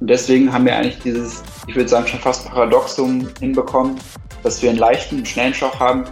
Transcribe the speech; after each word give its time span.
Und 0.00 0.08
deswegen 0.08 0.50
haben 0.50 0.64
wir 0.64 0.74
eigentlich 0.74 0.98
dieses, 1.00 1.42
ich 1.66 1.76
würde 1.76 1.88
sagen, 1.88 2.06
schon 2.06 2.20
fast 2.20 2.48
Paradoxum 2.48 3.28
hinbekommen, 3.38 3.96
dass 4.42 4.62
wir 4.62 4.70
einen 4.70 4.78
leichten, 4.78 5.24
schnellen 5.26 5.52
Schlauch 5.52 5.78
haben, 5.78 6.04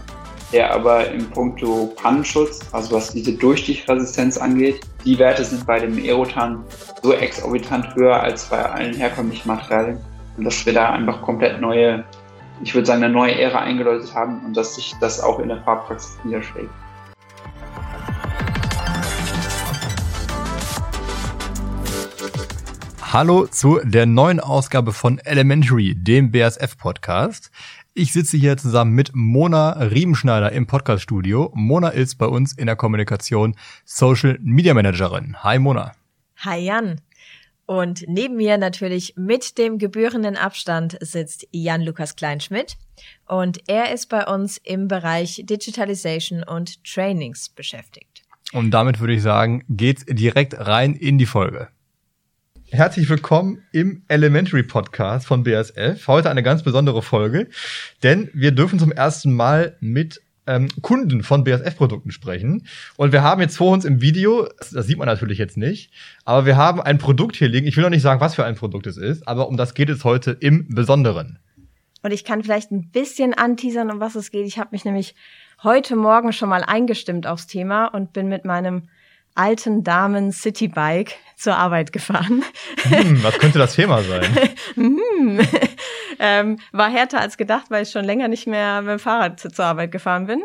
der 0.53 0.72
aber 0.72 1.11
im 1.11 1.29
Punkto 1.30 1.93
Pannenschutz, 1.96 2.61
also 2.73 2.96
was 2.96 3.12
diese 3.12 3.32
Durchstichresistenz 3.32 4.37
angeht, 4.37 4.80
die 5.05 5.19
Werte 5.19 5.45
sind 5.45 5.66
bei 5.66 5.79
dem 5.79 5.96
Aerotan 5.98 6.64
so 7.02 7.14
exorbitant 7.14 7.95
höher 7.95 8.20
als 8.20 8.45
bei 8.46 8.62
allen 8.62 8.95
herkömmlichen 8.95 9.48
Materialien. 9.48 9.98
Dass 10.36 10.64
wir 10.66 10.73
da 10.73 10.91
einfach 10.91 11.23
komplett 11.23 11.61
neue, 11.61 12.05
ich 12.62 12.75
würde 12.75 12.86
sagen, 12.86 13.02
eine 13.02 13.12
neue 13.12 13.41
Ära 13.41 13.61
eingeläutet 13.61 14.14
haben 14.14 14.45
und 14.45 14.57
dass 14.57 14.75
sich 14.75 14.95
das 15.00 15.20
auch 15.20 15.41
in 15.41 15.48
der 15.48 15.62
Fahrpraxis 15.62 16.16
niederschlägt. 16.25 16.70
Hallo 23.18 23.48
zu 23.48 23.80
der 23.82 24.06
neuen 24.06 24.38
Ausgabe 24.38 24.92
von 24.92 25.18
Elementary, 25.18 25.96
dem 25.96 26.30
BSF-Podcast. 26.30 27.50
Ich 27.92 28.12
sitze 28.12 28.36
hier 28.36 28.56
zusammen 28.56 28.92
mit 28.92 29.10
Mona 29.12 29.72
Riemenschneider 29.72 30.52
im 30.52 30.68
Podcaststudio. 30.68 31.50
Mona 31.52 31.88
ist 31.88 32.14
bei 32.14 32.27
uns 32.27 32.52
in 32.52 32.66
der 32.66 32.77
Kommunikation 32.77 33.56
Social 33.84 34.38
Media 34.41 34.72
Managerin. 34.72 35.42
Hi 35.42 35.58
Mona. 35.58 35.96
Hi 36.44 36.60
Jan. 36.60 37.00
Und 37.66 38.04
neben 38.06 38.36
mir 38.36 38.56
natürlich 38.56 39.14
mit 39.16 39.58
dem 39.58 39.78
gebührenden 39.78 40.36
Abstand 40.36 40.96
sitzt 41.00 41.44
Jan 41.50 41.82
Lukas 41.82 42.14
Kleinschmidt. 42.14 42.77
Und 43.27 43.58
er 43.66 43.92
ist 43.92 44.10
bei 44.10 44.28
uns 44.28 44.58
im 44.58 44.86
Bereich 44.86 45.42
Digitalization 45.44 46.44
und 46.44 46.84
Trainings 46.84 47.48
beschäftigt. 47.48 48.22
Und 48.52 48.70
damit 48.70 49.00
würde 49.00 49.14
ich 49.14 49.22
sagen, 49.22 49.64
geht's 49.69 50.05
direkt 50.06 50.56
rein 50.56 50.94
in 50.94 51.19
die 51.19 51.27
Folge. 51.27 51.66
Herzlich 52.70 53.08
willkommen 53.08 53.62
im 53.72 54.02
Elementary 54.08 54.62
Podcast 54.62 55.27
von 55.27 55.42
BSF. 55.42 56.06
Heute 56.06 56.28
eine 56.28 56.42
ganz 56.42 56.62
besondere 56.62 57.00
Folge, 57.00 57.48
denn 58.02 58.28
wir 58.34 58.52
dürfen 58.52 58.78
zum 58.78 58.92
ersten 58.92 59.33
Mal 59.33 59.78
mit 59.80 60.20
ähm, 60.47 60.69
Kunden 60.83 61.22
von 61.22 61.44
BSF-Produkten 61.44 62.10
sprechen. 62.10 62.66
Und 62.97 63.12
wir 63.12 63.22
haben 63.22 63.41
jetzt 63.41 63.56
vor 63.56 63.72
uns 63.72 63.86
im 63.86 64.02
Video, 64.02 64.47
das 64.70 64.86
sieht 64.86 64.98
man 64.98 65.06
natürlich 65.06 65.38
jetzt 65.38 65.56
nicht, 65.56 65.91
aber 66.27 66.44
wir 66.44 66.58
haben 66.58 66.83
ein 66.83 66.98
Produkt 66.98 67.36
hier 67.36 67.48
liegen. 67.48 67.66
Ich 67.66 67.77
will 67.77 67.84
noch 67.84 67.91
nicht 67.91 68.02
sagen, 68.02 68.20
was 68.20 68.34
für 68.34 68.44
ein 68.44 68.55
Produkt 68.55 68.86
es 68.86 68.98
ist, 68.98 69.27
aber 69.27 69.48
um 69.48 69.56
das 69.56 69.72
geht 69.72 69.88
es 69.88 70.05
heute 70.05 70.32
im 70.32 70.69
Besonderen. 70.69 71.38
Und 72.03 72.12
ich 72.12 72.22
kann 72.22 72.42
vielleicht 72.42 72.70
ein 72.70 72.91
bisschen 72.91 73.32
anteasern, 73.32 73.91
um 73.91 73.98
was 73.98 74.14
es 74.14 74.30
geht. 74.30 74.47
Ich 74.47 74.58
habe 74.58 74.70
mich 74.72 74.84
nämlich 74.84 75.14
heute 75.62 75.97
Morgen 75.97 76.34
schon 76.34 76.50
mal 76.50 76.64
eingestimmt 76.64 77.27
aufs 77.27 77.47
Thema 77.47 77.86
und 77.86 78.12
bin 78.12 78.28
mit 78.28 78.44
meinem 78.44 78.88
alten 79.39 79.84
Damen 79.84 80.33
Citybike 80.33 81.12
zur 81.36 81.56
Arbeit 81.56 81.92
gefahren. 81.92 82.42
Hm, 82.83 83.22
was 83.22 83.39
könnte 83.39 83.58
das 83.58 83.75
Thema 83.75 84.03
sein? 84.03 84.25
hm, 84.75 85.41
ähm, 86.19 86.58
war 86.72 86.91
härter 86.91 87.20
als 87.20 87.36
gedacht, 87.36 87.66
weil 87.69 87.84
ich 87.84 87.91
schon 87.91 88.05
länger 88.05 88.28
nicht 88.28 88.47
mehr 88.47 88.83
mit 88.83 88.91
dem 88.91 88.98
Fahrrad 88.98 89.39
zur 89.41 89.64
Arbeit 89.64 89.92
gefahren 89.92 90.27
bin. 90.27 90.42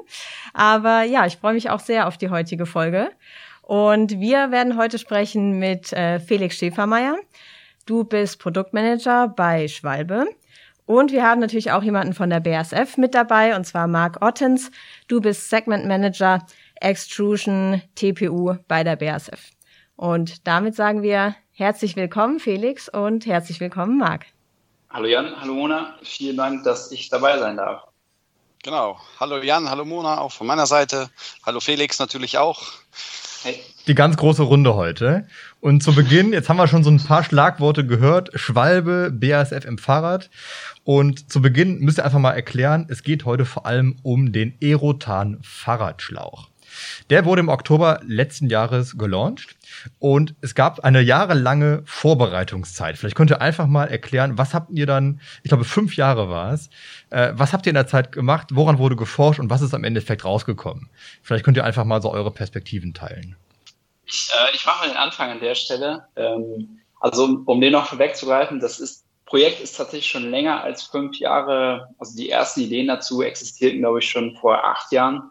Aber 0.53 1.01
ja, 1.03 1.25
ich 1.25 1.37
freue 1.37 1.55
mich 1.55 1.69
auch 1.69 1.79
sehr 1.79 2.07
auf 2.07 2.17
die 2.17 2.29
heutige 2.29 2.65
Folge. 2.65 3.09
Und 3.63 4.19
wir 4.19 4.51
werden 4.51 4.77
heute 4.77 4.99
sprechen 4.99 5.57
mit 5.57 5.91
äh, 5.93 6.19
Felix 6.19 6.57
Schäfermeier. 6.57 7.17
Du 7.85 8.03
bist 8.03 8.39
Produktmanager 8.39 9.29
bei 9.29 9.67
Schwalbe. 9.67 10.27
Und 10.85 11.11
wir 11.11 11.23
haben 11.23 11.39
natürlich 11.39 11.71
auch 11.71 11.81
jemanden 11.81 12.13
von 12.13 12.29
der 12.29 12.41
BASF 12.41 12.97
mit 12.97 13.15
dabei, 13.15 13.55
und 13.55 13.65
zwar 13.65 13.87
Mark 13.87 14.17
Ottens. 14.21 14.69
Du 15.07 15.21
bist 15.21 15.49
Segment 15.49 15.85
Manager 15.87 16.45
Extrusion 16.83 17.81
TPU 17.95 18.57
bei 18.67 18.83
der 18.83 18.97
BASF. 18.97 19.51
Und 19.95 20.45
damit 20.47 20.75
sagen 20.75 21.01
wir 21.01 21.35
herzlich 21.51 21.95
willkommen, 21.95 22.39
Felix, 22.39 22.89
und 22.89 23.25
herzlich 23.25 23.59
willkommen, 23.59 23.97
Marc. 23.97 24.25
Hallo 24.89 25.07
Jan, 25.07 25.33
hallo 25.39 25.53
Mona. 25.53 25.95
Vielen 26.03 26.37
Dank, 26.37 26.63
dass 26.65 26.91
ich 26.91 27.09
dabei 27.09 27.39
sein 27.39 27.57
darf. 27.57 27.83
Genau. 28.63 28.99
Hallo 29.19 29.37
Jan, 29.41 29.69
hallo 29.69 29.85
Mona, 29.85 30.19
auch 30.19 30.31
von 30.31 30.45
meiner 30.45 30.65
Seite. 30.65 31.09
Hallo 31.45 31.59
Felix 31.59 31.99
natürlich 31.99 32.37
auch. 32.37 32.61
Hey. 33.43 33.59
Die 33.87 33.95
ganz 33.95 34.15
große 34.15 34.43
Runde 34.43 34.75
heute. 34.75 35.27
Und 35.59 35.83
zu 35.83 35.93
Beginn, 35.95 36.31
jetzt 36.31 36.47
haben 36.47 36.57
wir 36.57 36.67
schon 36.67 36.83
so 36.83 36.89
ein 36.89 37.03
paar 37.03 37.23
Schlagworte 37.23 37.85
gehört. 37.85 38.29
Schwalbe, 38.35 39.11
BASF 39.11 39.65
im 39.65 39.77
Fahrrad. 39.77 40.29
Und 40.83 41.31
zu 41.31 41.41
Beginn 41.41 41.79
müsst 41.79 41.99
ihr 41.99 42.05
einfach 42.05 42.19
mal 42.19 42.31
erklären, 42.31 42.87
es 42.89 43.03
geht 43.03 43.25
heute 43.25 43.45
vor 43.45 43.65
allem 43.65 43.97
um 44.03 44.31
den 44.31 44.57
Aerotan 44.61 45.39
Fahrradschlauch. 45.41 46.52
Der 47.09 47.25
wurde 47.25 47.41
im 47.41 47.49
Oktober 47.49 47.99
letzten 48.05 48.49
Jahres 48.49 48.97
gelauncht 48.97 49.55
und 49.99 50.35
es 50.41 50.55
gab 50.55 50.81
eine 50.81 51.01
jahrelange 51.01 51.83
Vorbereitungszeit. 51.85 52.97
Vielleicht 52.97 53.15
könnt 53.15 53.31
ihr 53.31 53.41
einfach 53.41 53.67
mal 53.67 53.85
erklären, 53.85 54.37
was 54.37 54.53
habt 54.53 54.71
ihr 54.71 54.85
dann, 54.85 55.21
ich 55.43 55.49
glaube 55.49 55.63
fünf 55.63 55.95
Jahre 55.95 56.29
war 56.29 56.53
es, 56.53 56.69
äh, 57.09 57.33
was 57.35 57.53
habt 57.53 57.65
ihr 57.65 57.71
in 57.71 57.75
der 57.75 57.87
Zeit 57.87 58.11
gemacht, 58.11 58.49
woran 58.51 58.77
wurde 58.77 58.95
geforscht 58.95 59.39
und 59.39 59.49
was 59.49 59.61
ist 59.61 59.73
am 59.73 59.83
Endeffekt 59.83 60.25
rausgekommen? 60.25 60.89
Vielleicht 61.21 61.45
könnt 61.45 61.57
ihr 61.57 61.63
einfach 61.63 61.85
mal 61.85 62.01
so 62.01 62.11
eure 62.11 62.31
Perspektiven 62.31 62.93
teilen. 62.93 63.35
Ich, 64.05 64.29
äh, 64.31 64.55
ich 64.55 64.65
mache 64.65 64.87
den 64.87 64.97
Anfang 64.97 65.31
an 65.31 65.39
der 65.39 65.55
Stelle. 65.55 66.05
Ähm, 66.15 66.79
also 66.99 67.41
um 67.45 67.59
den 67.59 67.73
noch 67.73 67.87
vorwegzugreifen, 67.87 68.59
das 68.59 68.79
ist 68.79 69.03
Projekt 69.25 69.61
ist 69.61 69.77
tatsächlich 69.77 70.11
schon 70.11 70.29
länger 70.29 70.63
als 70.63 70.83
fünf 70.83 71.17
Jahre. 71.17 71.89
Also 71.97 72.15
die 72.15 72.29
ersten 72.29 72.61
Ideen 72.61 72.87
dazu 72.87 73.23
existierten, 73.23 73.79
glaube 73.79 73.97
ich, 73.97 74.07
schon 74.07 74.37
vor 74.37 74.63
acht 74.63 74.91
Jahren. 74.91 75.23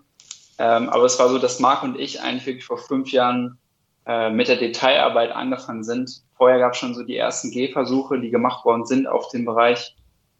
Ähm, 0.62 0.90
aber 0.90 1.06
es 1.06 1.18
war 1.18 1.28
so, 1.28 1.38
dass 1.38 1.58
Marc 1.58 1.82
und 1.82 1.98
ich 1.98 2.20
eigentlich 2.20 2.46
wirklich 2.46 2.64
vor 2.64 2.78
fünf 2.78 3.10
Jahren 3.10 3.58
äh, 4.06 4.30
mit 4.30 4.46
der 4.46 4.54
Detailarbeit 4.54 5.32
angefangen 5.32 5.82
sind. 5.82 6.22
Vorher 6.36 6.60
gab 6.60 6.74
es 6.74 6.78
schon 6.78 6.94
so 6.94 7.02
die 7.02 7.16
ersten 7.16 7.50
Gehversuche, 7.50 8.20
die 8.20 8.30
gemacht 8.30 8.64
worden 8.64 8.86
sind 8.86 9.08
auf 9.08 9.28
dem 9.30 9.44
Bereich 9.44 9.96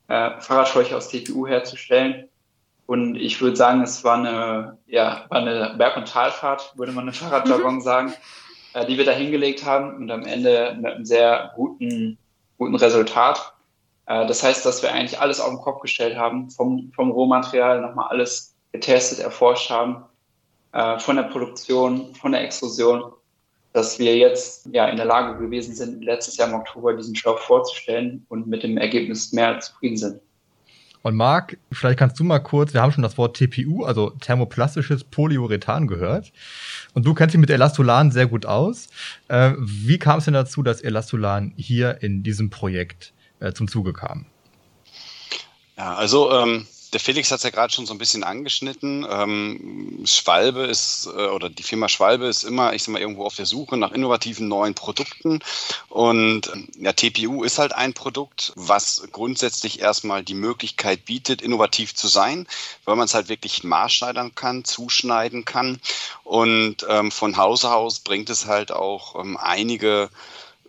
äh, 0.07 0.39
Fahrradschläuche 0.39 0.97
aus 0.97 1.09
TPU 1.09 1.49
herzustellen. 1.49 2.29
Und 2.87 3.17
ich 3.17 3.41
würde 3.41 3.57
sagen, 3.57 3.83
es 3.83 4.05
war 4.05 4.17
eine, 4.17 4.79
ja, 4.87 5.25
war 5.29 5.39
eine 5.39 5.75
Berg- 5.77 5.97
und 5.97 6.07
Talfahrt, 6.07 6.73
würde 6.77 6.93
man 6.93 7.09
im 7.09 7.15
Fahrradjargon 7.15 7.77
mhm. 7.77 7.81
sagen, 7.81 8.13
äh, 8.75 8.87
die 8.87 8.99
wir 8.99 9.05
da 9.05 9.13
hingelegt 9.13 9.65
haben 9.65 9.97
und 9.97 10.11
am 10.13 10.23
Ende 10.23 10.77
mit 10.81 10.93
einem 10.93 11.05
sehr 11.05 11.51
guten, 11.57 12.17
guten 12.59 12.77
Resultat. 12.77 13.55
Äh, 14.07 14.25
das 14.29 14.45
heißt, 14.45 14.65
dass 14.65 14.85
wir 14.85 14.93
eigentlich 14.93 15.19
alles 15.19 15.41
auf 15.41 15.49
den 15.49 15.59
Kopf 15.59 15.81
gestellt 15.81 16.17
haben, 16.17 16.49
vom, 16.49 16.93
vom 16.95 17.11
Rohmaterial 17.11 17.81
nochmal 17.81 18.07
alles 18.11 18.55
getestet, 18.71 19.19
erforscht 19.19 19.69
haben, 19.69 20.05
äh, 20.73 20.99
von 20.99 21.17
der 21.17 21.25
Produktion, 21.25 22.15
von 22.15 22.33
der 22.33 22.43
Extrusion, 22.43 23.13
dass 23.73 23.99
wir 23.99 24.17
jetzt 24.17 24.69
ja 24.73 24.89
in 24.89 24.97
der 24.97 25.07
Lage 25.07 25.39
gewesen 25.39 25.75
sind, 25.75 26.05
letztes 26.05 26.37
Jahr 26.37 26.49
im 26.49 26.55
Oktober 26.55 26.95
diesen 26.95 27.17
Schlauch 27.17 27.39
vorzustellen 27.39 28.27
und 28.29 28.47
mit 28.47 28.63
dem 28.63 28.77
Ergebnis 28.77 29.33
mehr 29.33 29.61
zufrieden 29.61 29.97
sind. 29.97 30.21
Und 31.03 31.17
Marc, 31.17 31.59
vielleicht 31.73 31.99
kannst 31.99 32.19
du 32.21 32.25
mal 32.25 32.39
kurz, 32.39 32.75
wir 32.75 32.81
haben 32.81 32.93
schon 32.93 33.03
das 33.03 33.19
Wort 33.19 33.37
TPU, 33.37 33.85
also 33.85 34.11
thermoplastisches 34.11 35.03
Polyurethan 35.03 35.89
gehört. 35.89 36.33
Und 36.95 37.05
du 37.07 37.15
kennst 37.15 37.35
dich 37.35 37.41
mit 37.41 37.51
Elastolan 37.51 38.13
sehr 38.13 38.27
gut 38.27 38.47
aus. 38.47 38.89
Äh, 39.27 39.55
wie 39.59 39.99
kam 39.99 40.19
es 40.19 40.27
denn 40.27 40.35
dazu, 40.35 40.63
dass 40.63 40.81
Elastolan 40.81 41.55
hier 41.57 42.03
in 42.03 42.23
diesem 42.23 42.51
Projekt 42.51 43.13
äh, 43.41 43.53
zum 43.53 43.67
Zuge 43.67 43.93
kam? 43.93 44.27
Ja, 45.77 45.95
also 45.95 46.31
ähm, 46.31 46.67
der 46.93 47.01
Felix 47.01 47.31
hat 47.31 47.39
es 47.39 47.45
ja 47.45 47.51
gerade 47.51 47.73
schon 47.73 47.87
so 47.87 47.95
ein 47.95 47.99
bisschen 47.99 48.23
angeschnitten. 48.23 49.07
Ähm, 49.09 50.03
Schwalbe 50.05 50.65
ist, 50.65 51.07
äh, 51.07 51.29
oder 51.29 51.49
die 51.49 51.63
Firma 51.63 51.89
Schwalbe 51.89 52.27
ist 52.27 52.45
immer, 52.45 52.75
ich 52.75 52.83
sag 52.83 52.93
mal, 52.93 53.01
irgendwo 53.01 53.25
auf 53.25 53.37
der 53.37 53.47
Suche 53.47 53.79
nach 53.79 53.93
innovativen 53.93 54.47
neuen 54.49 54.75
Produkten. 54.75 55.41
Und 55.89 56.51
ja, 56.79 56.93
TPU 56.93 57.45
ist 57.45 57.59
halt 57.59 57.73
ein 57.73 57.95
Produkt, 57.95 58.53
was 58.57 59.03
grundsätzlich 59.11 59.81
erstmal 59.81 60.23
die 60.23 60.35
Möglichkeit 60.35 61.07
bietet, 61.07 61.41
innovativ 61.41 61.95
zu 61.95 62.09
sein, 62.09 62.47
weil 62.85 62.97
man 62.97 63.07
es 63.07 63.15
halt 63.15 63.31
wirklich 63.31 63.65
maßschneidern 63.65 64.35
kann, 64.35 64.65
zuschneiden 64.65 65.47
kann. 65.47 65.81
Und 66.25 66.87
ähm, 66.89 67.11
von 67.11 67.39
Hause 67.39 67.75
aus 67.75 68.01
bringt 68.01 68.29
es 68.29 68.47
halt 68.47 68.71
auch 68.71 69.19
ähm, 69.19 69.39
einige 69.39 70.11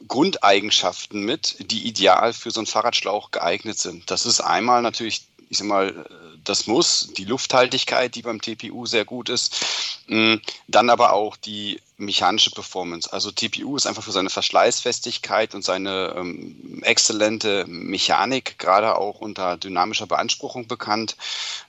Grundeigenschaften 0.08 1.24
mit, 1.24 1.72
die 1.72 1.88
ideal 1.88 2.34
für 2.34 2.52
so 2.52 2.60
einen 2.60 2.68
Fahrradschlauch 2.68 3.32
geeignet 3.32 3.78
sind. 3.78 4.10
Das 4.12 4.26
ist 4.26 4.42
einmal 4.42 4.82
natürlich 4.82 5.24
ich 5.50 5.58
sag 5.58 5.68
mal, 5.68 6.06
das 6.44 6.68
muss, 6.68 7.14
die 7.18 7.26
Lufthaltigkeit, 7.26 8.16
die 8.16 8.22
beim 8.22 8.42
TPU 8.42 8.86
sehr 8.86 9.06
gut 9.06 9.30
ist, 9.30 9.66
mm, 10.08 10.36
dann 10.68 10.90
aber 10.90 11.14
auch 11.14 11.38
die 11.38 11.80
mechanische 11.98 12.52
Performance. 12.52 13.12
Also 13.12 13.32
TPU 13.32 13.78
ist 13.78 13.86
einfach 13.86 14.04
für 14.04 14.12
seine 14.12 14.30
Verschleißfestigkeit 14.30 15.56
und 15.56 15.64
seine 15.64 16.14
ähm, 16.18 16.82
exzellente 16.84 17.66
Mechanik, 17.68 18.60
gerade 18.60 18.98
auch 18.98 19.22
unter 19.22 19.58
dynamischer 19.58 20.08
Beanspruchung 20.08 20.68
bekannt. 20.68 21.16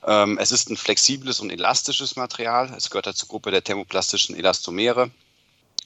Ähm, 0.04 0.38
es 0.38 0.50
ist 0.50 0.70
ein 0.70 0.76
flexibles 0.76 1.40
und 1.40 1.50
elastisches 1.50 2.16
Material. 2.16 2.72
Es 2.76 2.90
gehört 2.90 3.16
zur 3.16 3.28
Gruppe 3.28 3.50
der 3.50 3.62
thermoplastischen 3.62 4.34
Elastomere. 4.34 5.10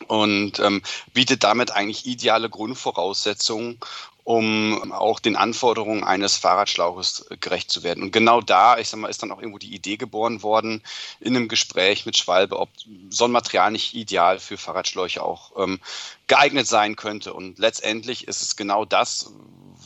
Und 0.06 0.59
ähm, 0.61 0.83
bietet 1.12 1.45
damit 1.45 1.71
eigentlich 1.71 2.06
ideale 2.06 2.49
Grundvoraussetzungen, 2.49 3.79
um 4.25 4.93
auch 4.93 5.21
den 5.21 5.37
Anforderungen 5.37 6.05
eines 6.05 6.37
Fahrradschlauches 6.37 7.27
gerecht 7.41 7.71
zu 7.71 7.83
werden. 7.83 8.03
Und 8.03 8.12
genau 8.12 8.43
da, 8.43 8.77
ich 8.77 8.89
sag 8.89 9.00
mal, 9.00 9.09
ist 9.09 9.23
dann 9.23 9.33
auch 9.33 9.39
irgendwo 9.39 9.59
die 9.59 9.75
Idee 9.75 9.97
geboren 9.97 10.43
worden 10.43 10.83
in 11.19 11.35
einem 11.35 11.49
Gespräch 11.49 12.05
mit 12.05 12.19
Schwalbe, 12.19 12.59
ob 12.59 12.69
so 13.09 13.25
ein 13.25 13.31
Material 13.31 13.71
nicht 13.71 13.95
ideal 13.95 14.39
für 14.39 14.59
Fahrradschläuche 14.59 15.23
auch 15.23 15.53
ähm, 15.56 15.81
geeignet 16.27 16.67
sein 16.67 16.95
könnte. 16.95 17.33
Und 17.33 17.59
letztendlich 17.59 18.29
ist 18.29 18.43
es 18.43 18.56
genau 18.56 18.85
das, 18.85 19.33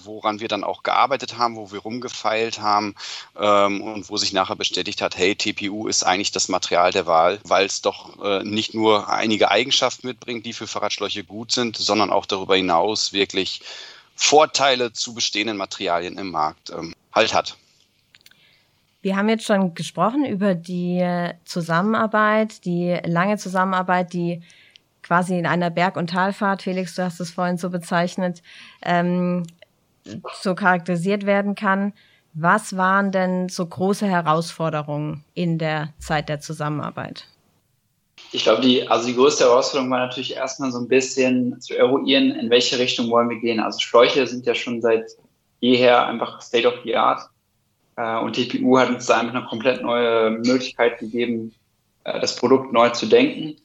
woran 0.05 0.41
wir 0.41 0.49
dann 0.49 0.65
auch 0.65 0.83
gearbeitet 0.83 1.39
haben, 1.39 1.57
wo 1.57 1.73
wir 1.73 1.81
rumgefeilt 1.81 2.61
haben 2.61 2.95
ähm, 3.39 3.83
und 3.83 4.11
wo 4.11 4.17
sich 4.17 4.33
nachher 4.33 4.57
bestätigt 4.57 5.03
hat, 5.03 5.17
hey, 5.17 5.35
TPU 5.35 5.89
ist 5.89 6.03
eigentlich 6.03 6.33
das 6.33 6.49
Material 6.49 6.93
der 6.93 7.07
Wahl, 7.07 7.41
weil 7.45 7.67
es 7.67 7.83
doch 7.83 8.23
äh, 8.23 8.45
nicht 8.45 8.75
nur 8.75 9.09
einige 9.09 9.51
Eigenschaften 9.51 10.07
mitbringt, 10.07 10.47
die 10.47 10.53
für 10.53 10.67
Fahrradschläuche 10.67 11.25
gut 11.25 11.53
sind, 11.53 11.77
sondern 11.77 12.11
auch 12.11 12.27
darüber 12.27 12.57
hinaus 12.57 13.13
wirklich 13.13 13.63
Vorteile 14.15 14.93
zu 14.93 15.15
bestehenden 15.15 15.57
Materialien 15.57 16.19
im 16.19 16.31
Markt 16.31 16.71
ähm, 16.71 16.95
halt 17.13 17.35
hat. 17.35 17.57
Wir 19.03 19.17
haben 19.17 19.29
jetzt 19.29 19.47
schon 19.47 19.75
gesprochen 19.75 20.25
über 20.25 20.55
die 20.55 21.05
Zusammenarbeit, 21.45 22.65
die 22.65 22.97
lange 23.05 23.37
Zusammenarbeit, 23.37 24.13
die 24.13 24.43
quasi 25.03 25.37
in 25.37 25.47
einer 25.47 25.71
Berg- 25.71 25.97
und 25.97 26.11
Talfahrt, 26.11 26.63
Felix, 26.63 26.95
du 26.95 27.03
hast 27.03 27.21
es 27.21 27.33
vorhin 27.33 27.59
so 27.59 27.69
bezeichnet, 27.71 28.43
ähm, 28.83 29.45
so 30.41 30.55
charakterisiert 30.55 31.27
werden 31.27 31.55
kann. 31.55 31.93
Was 32.35 32.77
waren 32.77 33.13
denn 33.13 33.49
so 33.49 33.67
große 33.67 34.07
Herausforderungen 34.07 35.25
in 35.35 35.59
der 35.59 35.93
Zeit 35.99 36.29
der 36.29 36.41
Zusammenarbeit? 36.41 37.27
Ich 38.33 38.45
glaube, 38.45 38.63
die, 38.63 38.89
also 38.89 39.07
die 39.07 39.15
größte 39.15 39.45
Herausforderung 39.45 39.91
war 39.91 40.07
natürlich 40.07 40.35
erstmal 40.35 40.73
so 40.73 40.79
ein 40.79 40.89
bisschen 40.89 41.61
zu 41.61 41.77
eruieren, 41.77 42.31
in 42.31 42.49
welche 42.49 42.79
Richtung 42.79 43.11
wollen 43.11 43.29
wir 43.29 43.39
gehen. 43.39 43.61
Also 43.61 43.81
Schläuche 43.81 44.27
sind 44.27 44.47
ja 44.47 44.55
schon 44.55 44.81
seit 44.81 45.11
jeher 45.61 46.07
einfach 46.07 46.41
State 46.41 46.67
of 46.67 46.75
the 46.85 46.97
Art. 46.97 47.29
Äh, 47.97 48.19
und 48.19 48.35
TPU 48.35 48.79
hat 48.79 48.89
uns 48.89 49.07
da 49.07 49.21
einfach 49.21 49.35
eine 49.35 49.47
komplett 49.47 49.83
neue 49.83 50.31
Möglichkeit 50.31 50.99
gegeben, 50.99 51.55
äh, 52.05 52.21
das 52.21 52.37
Produkt 52.37 52.73
neu 52.73 52.89
zu 52.91 53.07
denken. 53.07 53.57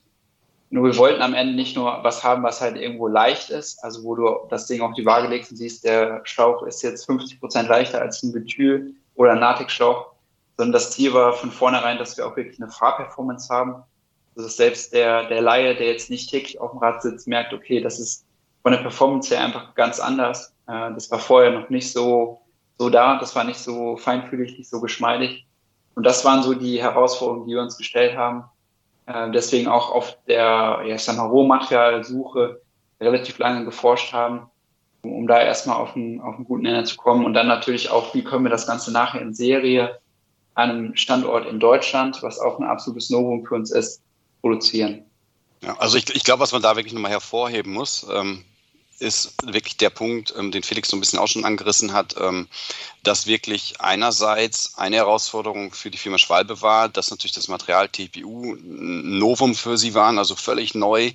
Nur 0.69 0.83
wir 0.83 0.97
wollten 0.97 1.21
am 1.21 1.33
Ende 1.33 1.55
nicht 1.55 1.75
nur 1.75 2.03
was 2.03 2.23
haben, 2.23 2.43
was 2.43 2.59
halt 2.59 2.75
irgendwo 2.75 3.07
leicht 3.07 3.49
ist, 3.49 3.83
also 3.83 4.03
wo 4.03 4.15
du 4.15 4.35
das 4.49 4.67
Ding 4.67 4.81
auf 4.81 4.93
die 4.93 5.05
Waage 5.05 5.27
legst 5.27 5.51
und 5.51 5.57
siehst, 5.57 5.85
der 5.85 6.21
Schlauch 6.23 6.63
ist 6.63 6.83
jetzt 6.83 7.05
50 7.05 7.39
Prozent 7.39 7.69
leichter 7.69 8.01
als 8.01 8.21
ein 8.21 8.33
Betyl 8.33 8.93
oder 9.15 9.31
ein 9.31 9.39
Natic-Schlauch, 9.39 10.07
sondern 10.57 10.73
das 10.73 10.91
Ziel 10.91 11.13
war 11.13 11.33
von 11.33 11.51
vornherein, 11.51 11.97
dass 11.97 12.17
wir 12.17 12.27
auch 12.27 12.35
wirklich 12.35 12.61
eine 12.61 12.69
Fahrperformance 12.69 13.49
haben 13.49 13.83
dass 14.37 14.55
selbst 14.55 14.93
der, 14.93 15.27
der 15.27 15.41
Laie, 15.41 15.75
der 15.75 15.87
jetzt 15.87 16.09
nicht 16.09 16.29
täglich 16.29 16.59
auf 16.59 16.71
dem 16.71 16.79
Rad 16.79 17.01
sitzt, 17.01 17.27
merkt, 17.27 17.53
okay, 17.53 17.81
das 17.81 17.99
ist 17.99 18.25
von 18.61 18.71
der 18.71 18.79
Performance 18.79 19.33
her 19.33 19.43
einfach 19.43 19.73
ganz 19.75 19.99
anders. 19.99 20.53
Äh, 20.67 20.93
das 20.93 21.09
war 21.09 21.19
vorher 21.19 21.51
noch 21.51 21.69
nicht 21.69 21.91
so, 21.91 22.41
so 22.77 22.89
da, 22.89 23.19
das 23.19 23.35
war 23.35 23.43
nicht 23.43 23.59
so 23.59 23.97
feinfühlig, 23.97 24.57
nicht 24.57 24.69
so 24.69 24.79
geschmeidig. 24.79 25.45
Und 25.95 26.05
das 26.05 26.23
waren 26.23 26.43
so 26.43 26.53
die 26.53 26.81
Herausforderungen, 26.81 27.47
die 27.47 27.55
wir 27.55 27.61
uns 27.61 27.77
gestellt 27.77 28.15
haben. 28.15 28.43
Äh, 29.07 29.31
deswegen 29.31 29.67
auch 29.67 29.89
auf 29.91 30.17
der, 30.27 30.81
ja, 30.85 30.95
ich 30.95 31.01
sag 31.01 31.17
mal, 31.17 31.27
Rohmaterialsuche 31.27 32.61
relativ 32.99 33.37
lange 33.39 33.65
geforscht 33.65 34.13
haben, 34.13 34.49
um, 35.01 35.13
um 35.13 35.27
da 35.27 35.41
erstmal 35.41 35.77
auf 35.77 35.95
einen, 35.95 36.21
auf 36.21 36.35
einen 36.35 36.45
guten 36.45 36.63
Nenner 36.63 36.83
zu 36.83 36.97
kommen. 36.97 37.25
Und 37.25 37.33
dann 37.33 37.47
natürlich 37.47 37.89
auch, 37.89 38.13
wie 38.13 38.23
können 38.23 38.43
wir 38.43 38.49
das 38.49 38.67
Ganze 38.67 38.91
nachher 38.91 39.21
in 39.21 39.33
Serie 39.33 39.99
an 40.55 40.69
einem 40.69 40.95
Standort 40.95 41.47
in 41.47 41.59
Deutschland, 41.59 42.21
was 42.21 42.39
auch 42.39 42.59
ein 42.59 42.65
absolutes 42.65 43.09
Novum 43.09 43.45
für 43.45 43.55
uns 43.55 43.71
ist, 43.71 44.01
produzieren. 44.41 45.05
Ja, 45.63 45.77
also 45.77 45.97
ich, 45.97 46.13
ich 46.15 46.23
glaube, 46.23 46.41
was 46.41 46.51
man 46.51 46.61
da 46.61 46.75
wirklich 46.75 46.93
nochmal 46.93 47.11
hervorheben 47.11 47.73
muss, 47.73 48.05
ähm, 48.13 48.43
ist 48.99 49.35
wirklich 49.43 49.77
der 49.77 49.89
Punkt, 49.89 50.33
ähm, 50.37 50.51
den 50.51 50.63
Felix 50.63 50.89
so 50.89 50.97
ein 50.97 50.99
bisschen 50.99 51.19
auch 51.19 51.27
schon 51.27 51.45
angerissen 51.45 51.93
hat, 51.93 52.15
ähm, 52.19 52.47
dass 53.03 53.27
wirklich 53.27 53.79
einerseits 53.79 54.77
eine 54.77 54.97
Herausforderung 54.97 55.71
für 55.73 55.91
die 55.91 55.97
Firma 55.97 56.17
Schwalbe 56.17 56.61
war, 56.61 56.89
dass 56.89 57.11
natürlich 57.11 57.33
das 57.33 57.47
Material 57.47 57.89
TPU 57.89 58.53
ein 58.53 59.19
Novum 59.19 59.55
für 59.55 59.77
sie 59.77 59.93
waren, 59.93 60.17
also 60.17 60.35
völlig 60.35 60.73
neu. 60.73 61.11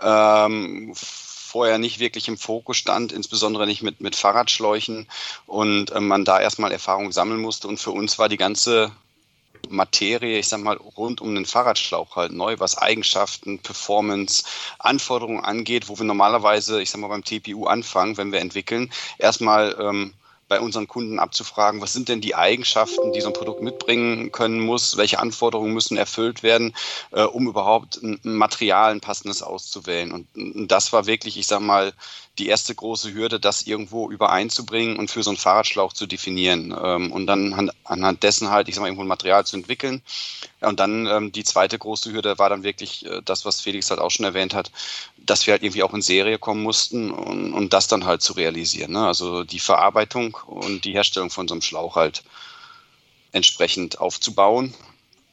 Ähm, 0.00 0.92
vorher 0.94 1.78
nicht 1.78 1.98
wirklich 1.98 2.28
im 2.28 2.36
Fokus 2.36 2.76
stand, 2.76 3.12
insbesondere 3.12 3.66
nicht 3.66 3.82
mit, 3.82 4.00
mit 4.00 4.14
Fahrradschläuchen 4.14 5.08
und 5.46 5.90
äh, 5.90 6.00
man 6.00 6.24
da 6.24 6.40
erstmal 6.40 6.72
Erfahrung 6.72 7.12
sammeln 7.12 7.40
musste. 7.40 7.66
Und 7.66 7.80
für 7.80 7.92
uns 7.92 8.18
war 8.18 8.28
die 8.28 8.36
ganze 8.36 8.92
Materie, 9.70 10.38
ich 10.38 10.48
sag 10.48 10.60
mal, 10.60 10.76
rund 10.76 11.20
um 11.20 11.34
den 11.34 11.46
Fahrradschlauch 11.46 12.16
halt 12.16 12.32
neu, 12.32 12.58
was 12.58 12.78
Eigenschaften, 12.78 13.58
Performance, 13.58 14.44
Anforderungen 14.78 15.44
angeht, 15.44 15.88
wo 15.88 15.98
wir 15.98 16.04
normalerweise, 16.04 16.82
ich 16.82 16.90
sag 16.90 17.00
mal, 17.00 17.08
beim 17.08 17.24
TPU 17.24 17.66
anfangen, 17.66 18.16
wenn 18.16 18.32
wir 18.32 18.40
entwickeln, 18.40 18.92
erstmal 19.18 19.76
ähm, 19.80 20.14
bei 20.48 20.60
unseren 20.60 20.86
Kunden 20.86 21.18
abzufragen, 21.18 21.80
was 21.80 21.92
sind 21.92 22.08
denn 22.08 22.20
die 22.20 22.34
Eigenschaften, 22.34 23.12
die 23.12 23.20
so 23.20 23.28
ein 23.28 23.32
Produkt 23.32 23.60
mitbringen 23.60 24.30
können 24.32 24.60
muss, 24.60 24.96
welche 24.96 25.18
Anforderungen 25.18 25.72
müssen 25.72 25.96
erfüllt 25.96 26.42
werden, 26.42 26.74
äh, 27.10 27.22
um 27.22 27.46
überhaupt 27.48 28.02
ein 28.02 28.20
Material, 28.22 28.92
ein 28.92 29.00
passendes 29.00 29.42
auszuwählen. 29.42 30.12
Und, 30.12 30.28
und 30.36 30.68
das 30.68 30.92
war 30.92 31.06
wirklich, 31.06 31.36
ich 31.36 31.46
sag 31.46 31.60
mal, 31.60 31.92
die 32.38 32.48
erste 32.48 32.74
große 32.74 33.14
Hürde, 33.14 33.40
das 33.40 33.62
irgendwo 33.62 34.10
übereinzubringen 34.10 34.98
und 34.98 35.10
für 35.10 35.22
so 35.22 35.30
einen 35.30 35.38
Fahrradschlauch 35.38 35.92
zu 35.92 36.06
definieren 36.06 36.76
ähm, 36.78 37.10
und 37.12 37.26
dann 37.26 37.70
anhand 37.84 38.22
dessen 38.22 38.50
halt, 38.50 38.68
ich 38.68 38.74
sag 38.74 38.82
mal, 38.82 38.88
irgendwo 38.88 39.04
ein 39.04 39.08
Material 39.08 39.46
zu 39.46 39.56
entwickeln. 39.56 40.02
Und 40.60 40.80
dann 40.80 41.06
ähm, 41.06 41.32
die 41.32 41.44
zweite 41.44 41.78
große 41.78 42.12
Hürde 42.12 42.38
war 42.38 42.50
dann 42.50 42.62
wirklich 42.62 43.06
äh, 43.06 43.22
das, 43.24 43.44
was 43.44 43.60
Felix 43.60 43.90
halt 43.90 44.00
auch 44.00 44.10
schon 44.10 44.24
erwähnt 44.24 44.54
hat, 44.54 44.70
dass 45.16 45.46
wir 45.46 45.52
halt 45.52 45.62
irgendwie 45.62 45.82
auch 45.82 45.94
in 45.94 46.02
Serie 46.02 46.38
kommen 46.38 46.62
mussten 46.62 47.10
und, 47.10 47.52
und 47.52 47.72
das 47.72 47.88
dann 47.88 48.04
halt 48.04 48.22
zu 48.22 48.34
realisieren. 48.34 48.92
Ne? 48.92 49.06
Also 49.06 49.44
die 49.44 49.58
Verarbeitung 49.58 50.35
und 50.44 50.84
die 50.84 50.92
Herstellung 50.92 51.30
von 51.30 51.48
so 51.48 51.54
einem 51.54 51.62
Schlauch 51.62 51.96
halt 51.96 52.22
entsprechend 53.32 54.00
aufzubauen 54.00 54.74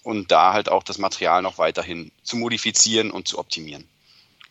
und 0.04 0.32
da 0.32 0.54
halt 0.54 0.70
auch 0.70 0.84
das 0.84 0.98
Material 0.98 1.42
noch 1.42 1.58
weiterhin 1.58 2.12
zu 2.24 2.38
modifizieren 2.38 3.12
und 3.12 3.28
zu 3.28 3.40
optimieren. 3.40 3.86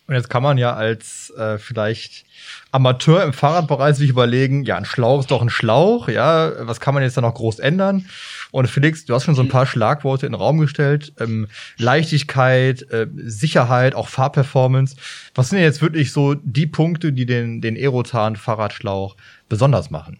Und 0.05 0.15
jetzt 0.15 0.29
kann 0.29 0.43
man 0.43 0.57
ja 0.57 0.73
als 0.73 1.29
äh, 1.37 1.57
vielleicht 1.57 2.25
Amateur 2.71 3.23
im 3.23 3.31
Fahrradbereich 3.31 3.95
sich 3.95 4.09
überlegen, 4.09 4.63
ja, 4.65 4.75
ein 4.75 4.83
Schlauch 4.83 5.21
ist 5.21 5.31
doch 5.31 5.41
ein 5.41 5.49
Schlauch, 5.49 6.09
ja, 6.09 6.51
was 6.67 6.81
kann 6.81 6.93
man 6.93 7.03
jetzt 7.03 7.15
da 7.15 7.21
noch 7.21 7.35
groß 7.35 7.59
ändern? 7.59 8.09
Und 8.51 8.67
Felix, 8.67 9.05
du 9.05 9.13
hast 9.13 9.23
schon 9.23 9.35
so 9.35 9.41
ein 9.41 9.47
paar 9.47 9.65
Schlagworte 9.65 10.25
in 10.25 10.33
den 10.33 10.41
Raum 10.41 10.59
gestellt. 10.59 11.13
Ähm, 11.19 11.47
Leichtigkeit, 11.77 12.81
äh, 12.91 13.07
Sicherheit, 13.15 13.95
auch 13.95 14.09
Fahrperformance. 14.09 14.97
Was 15.33 15.49
sind 15.49 15.59
jetzt 15.59 15.81
wirklich 15.81 16.11
so 16.11 16.35
die 16.35 16.67
Punkte, 16.67 17.13
die 17.13 17.25
den, 17.25 17.61
den 17.61 17.77
Aerotan-Fahrradschlauch 17.77 19.15
besonders 19.47 19.89
machen? 19.89 20.19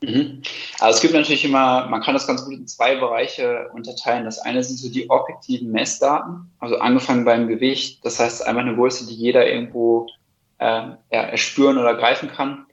Mhm. 0.00 0.42
Also 0.78 0.96
es 0.96 1.02
gibt 1.02 1.14
natürlich 1.14 1.44
immer, 1.44 1.86
man 1.88 2.02
kann 2.02 2.14
das 2.14 2.26
ganz 2.26 2.44
gut 2.44 2.54
in 2.54 2.66
zwei 2.68 2.96
Bereiche 2.96 3.68
unterteilen. 3.72 4.24
Das 4.24 4.38
eine 4.38 4.62
sind 4.62 4.78
so 4.78 4.90
die 4.90 5.10
objektiven 5.10 5.72
Messdaten, 5.72 6.50
also 6.60 6.78
angefangen 6.78 7.24
beim 7.24 7.48
Gewicht. 7.48 8.04
Das 8.04 8.20
heißt 8.20 8.46
einfach 8.46 8.62
eine 8.62 8.76
Größe, 8.76 9.06
die 9.06 9.14
jeder 9.14 9.46
irgendwo 9.50 10.06
äh, 10.58 10.64
ja, 10.64 10.98
erspüren 11.10 11.78
oder 11.78 11.94
greifen 11.94 12.28
kann. 12.28 12.66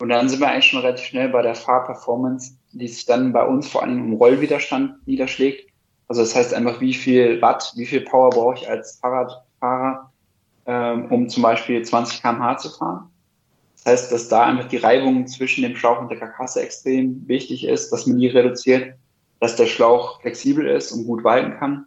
Und 0.00 0.10
dann 0.10 0.28
sind 0.28 0.40
wir 0.40 0.48
eigentlich 0.48 0.66
schon 0.66 0.80
relativ 0.80 1.06
schnell 1.06 1.28
bei 1.28 1.42
der 1.42 1.56
Fahrperformance, 1.56 2.56
die 2.72 2.86
sich 2.86 3.04
dann 3.06 3.32
bei 3.32 3.44
uns 3.44 3.68
vor 3.68 3.82
allem 3.82 3.98
im 3.98 4.12
Rollwiderstand 4.12 5.06
niederschlägt. 5.06 5.68
Also 6.06 6.22
das 6.22 6.34
heißt 6.34 6.54
einfach, 6.54 6.80
wie 6.80 6.94
viel 6.94 7.42
Watt, 7.42 7.72
wie 7.76 7.86
viel 7.86 8.02
Power 8.02 8.30
brauche 8.30 8.54
ich 8.54 8.68
als 8.68 8.98
Fahrradfahrer, 9.00 10.12
ähm, 10.66 11.06
um 11.10 11.28
zum 11.28 11.42
Beispiel 11.42 11.82
20 11.82 12.22
km/h 12.22 12.58
zu 12.58 12.70
fahren. 12.70 13.10
Das 13.84 13.92
heißt, 13.92 14.12
dass 14.12 14.28
da 14.28 14.44
einfach 14.44 14.68
die 14.68 14.76
Reibung 14.76 15.26
zwischen 15.26 15.62
dem 15.62 15.76
Schlauch 15.76 16.00
und 16.00 16.10
der 16.10 16.18
Karkasse 16.18 16.62
extrem 16.62 17.26
wichtig 17.26 17.64
ist, 17.64 17.90
dass 17.90 18.06
man 18.06 18.18
die 18.18 18.28
reduziert, 18.28 18.94
dass 19.40 19.56
der 19.56 19.66
Schlauch 19.66 20.20
flexibel 20.20 20.66
ist 20.66 20.92
und 20.92 21.06
gut 21.06 21.24
walten 21.24 21.58
kann. 21.58 21.86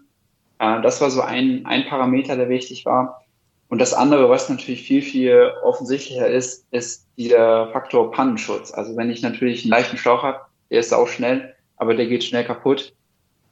Äh, 0.59 0.81
das 0.81 1.01
war 1.01 1.09
so 1.09 1.21
ein, 1.21 1.65
ein 1.65 1.85
Parameter, 1.85 2.35
der 2.35 2.49
wichtig 2.49 2.85
war. 2.85 3.25
Und 3.67 3.79
das 3.79 3.93
andere, 3.93 4.29
was 4.29 4.49
natürlich 4.49 4.83
viel, 4.83 5.01
viel 5.01 5.51
offensichtlicher 5.63 6.27
ist, 6.27 6.65
ist 6.71 7.07
dieser 7.17 7.71
Faktor 7.71 8.11
Pannenschutz. 8.11 8.71
Also 8.73 8.97
wenn 8.97 9.09
ich 9.09 9.21
natürlich 9.21 9.63
einen 9.63 9.71
leichten 9.71 9.97
Schlauch 9.97 10.23
habe, 10.23 10.41
der 10.69 10.79
ist 10.79 10.93
auch 10.93 11.07
schnell, 11.07 11.55
aber 11.77 11.95
der 11.95 12.07
geht 12.07 12.23
schnell 12.23 12.43
kaputt, 12.43 12.93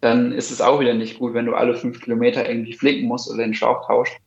dann 0.02 0.32
ist 0.32 0.52
es 0.52 0.62
auch 0.62 0.80
wieder 0.80 0.94
nicht 0.94 1.20
gut, 1.20 1.34
wenn 1.34 1.46
du 1.46 1.56
alle 1.56 1.76
fünf 1.76 2.02
Kilometer 2.02 2.50
irgendwie 2.50 2.74
flicken 2.74 3.08
musst 3.08 3.30
oder 3.30 3.44
den 3.44 3.54
Schlauch 3.54 3.86
tauscht. 3.86 4.18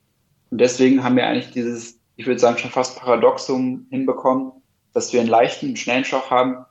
Und 0.51 0.61
deswegen 0.61 1.03
haben 1.03 1.17
wir 1.17 1.27
eigentlich 1.27 1.51
dieses 1.51 1.99
ich 2.17 2.27
würde 2.27 2.41
sagen, 2.41 2.59
schon 2.59 2.71
fast 2.71 2.99
Paradoxum 2.99 3.87
hinbekommen, 3.91 4.53
dass 4.93 5.13
wir 5.13 5.21
einen 5.21 5.31
leichten, 5.31 5.77
schnellen 5.77 6.05
Schock 6.05 6.31
haben, 6.31 6.65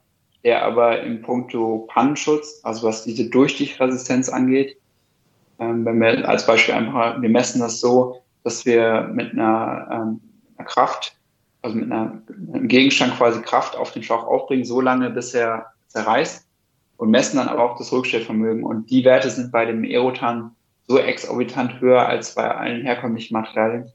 der 0.43 0.63
aber 0.63 1.01
im 1.01 1.21
Punkto 1.21 1.87
Pannenschutz, 1.89 2.61
also 2.63 2.87
was 2.87 3.03
diese 3.03 3.29
Durchstichresistenz 3.29 4.29
angeht, 4.29 4.77
ähm, 5.59 5.85
wenn 5.85 5.99
wir 5.99 6.27
als 6.27 6.45
Beispiel 6.45 6.73
einfach, 6.73 7.21
wir 7.21 7.29
messen 7.29 7.61
das 7.61 7.79
so, 7.79 8.21
dass 8.43 8.65
wir 8.65 9.09
mit 9.13 9.33
einer, 9.33 9.87
ähm, 9.91 10.21
einer 10.57 10.67
Kraft, 10.67 11.15
also 11.61 11.75
mit, 11.75 11.91
einer, 11.91 12.21
mit 12.27 12.55
einem 12.55 12.67
Gegenstand 12.67 13.15
quasi 13.17 13.41
Kraft 13.41 13.75
auf 13.75 13.91
den 13.91 14.01
Schlauch 14.01 14.23
aufbringen, 14.23 14.65
so 14.65 14.81
lange, 14.81 15.11
bis 15.11 15.33
er 15.33 15.67
zerreißt 15.87 16.47
und 16.97 17.11
messen 17.11 17.37
dann 17.37 17.47
aber 17.47 17.63
auch 17.63 17.77
das 17.77 17.91
Rückstellvermögen. 17.91 18.63
Und 18.63 18.89
die 18.89 19.03
Werte 19.05 19.29
sind 19.29 19.51
bei 19.51 19.65
dem 19.65 19.83
Aerotan 19.83 20.55
so 20.87 20.97
exorbitant 20.97 21.79
höher 21.79 22.07
als 22.07 22.33
bei 22.35 22.49
allen 22.49 22.81
herkömmlichen 22.81 23.33
Materialien, 23.33 23.91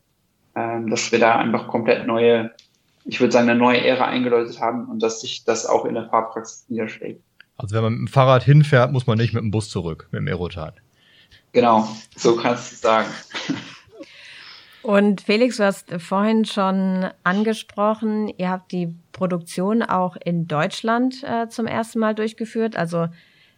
dass 0.56 1.12
wir 1.12 1.18
da 1.18 1.36
einfach 1.36 1.68
komplett 1.68 2.06
neue, 2.06 2.50
ich 3.04 3.20
würde 3.20 3.32
sagen, 3.32 3.48
eine 3.48 3.58
neue 3.58 3.84
Ära 3.84 4.06
eingeläutet 4.06 4.60
haben 4.60 4.86
und 4.86 5.02
dass 5.02 5.20
sich 5.20 5.44
das 5.44 5.66
auch 5.66 5.84
in 5.84 5.94
der 5.94 6.08
Fahrpraxis 6.08 6.64
niederschlägt. 6.68 7.22
Also 7.56 7.75
wenn 7.75 7.82
man 7.82 7.92
mit 7.92 8.00
dem 8.00 8.08
Fahrrad 8.08 8.42
hinfährt, 8.42 8.92
muss 8.92 9.06
man 9.06 9.18
nicht 9.18 9.32
mit 9.32 9.42
dem 9.42 9.50
Bus 9.50 9.70
zurück, 9.70 10.08
mit 10.10 10.20
dem 10.20 10.28
Aerotan. 10.28 10.72
Genau, 11.52 11.88
so 12.14 12.36
kannst 12.36 12.70
du 12.70 12.75
es 12.75 12.80
sagen. 12.80 13.08
Und 14.82 15.20
Felix, 15.20 15.56
du 15.56 15.64
hast 15.64 15.90
vorhin 16.00 16.44
schon 16.44 17.08
angesprochen, 17.25 18.32
ihr 18.38 18.50
habt 18.50 18.70
die 18.70 18.94
Produktion 19.10 19.82
auch 19.82 20.16
in 20.16 20.46
Deutschland 20.46 21.25
äh, 21.25 21.48
zum 21.48 21.66
ersten 21.66 21.98
Mal 21.98 22.14
durchgeführt. 22.14 22.76
Also 22.76 23.08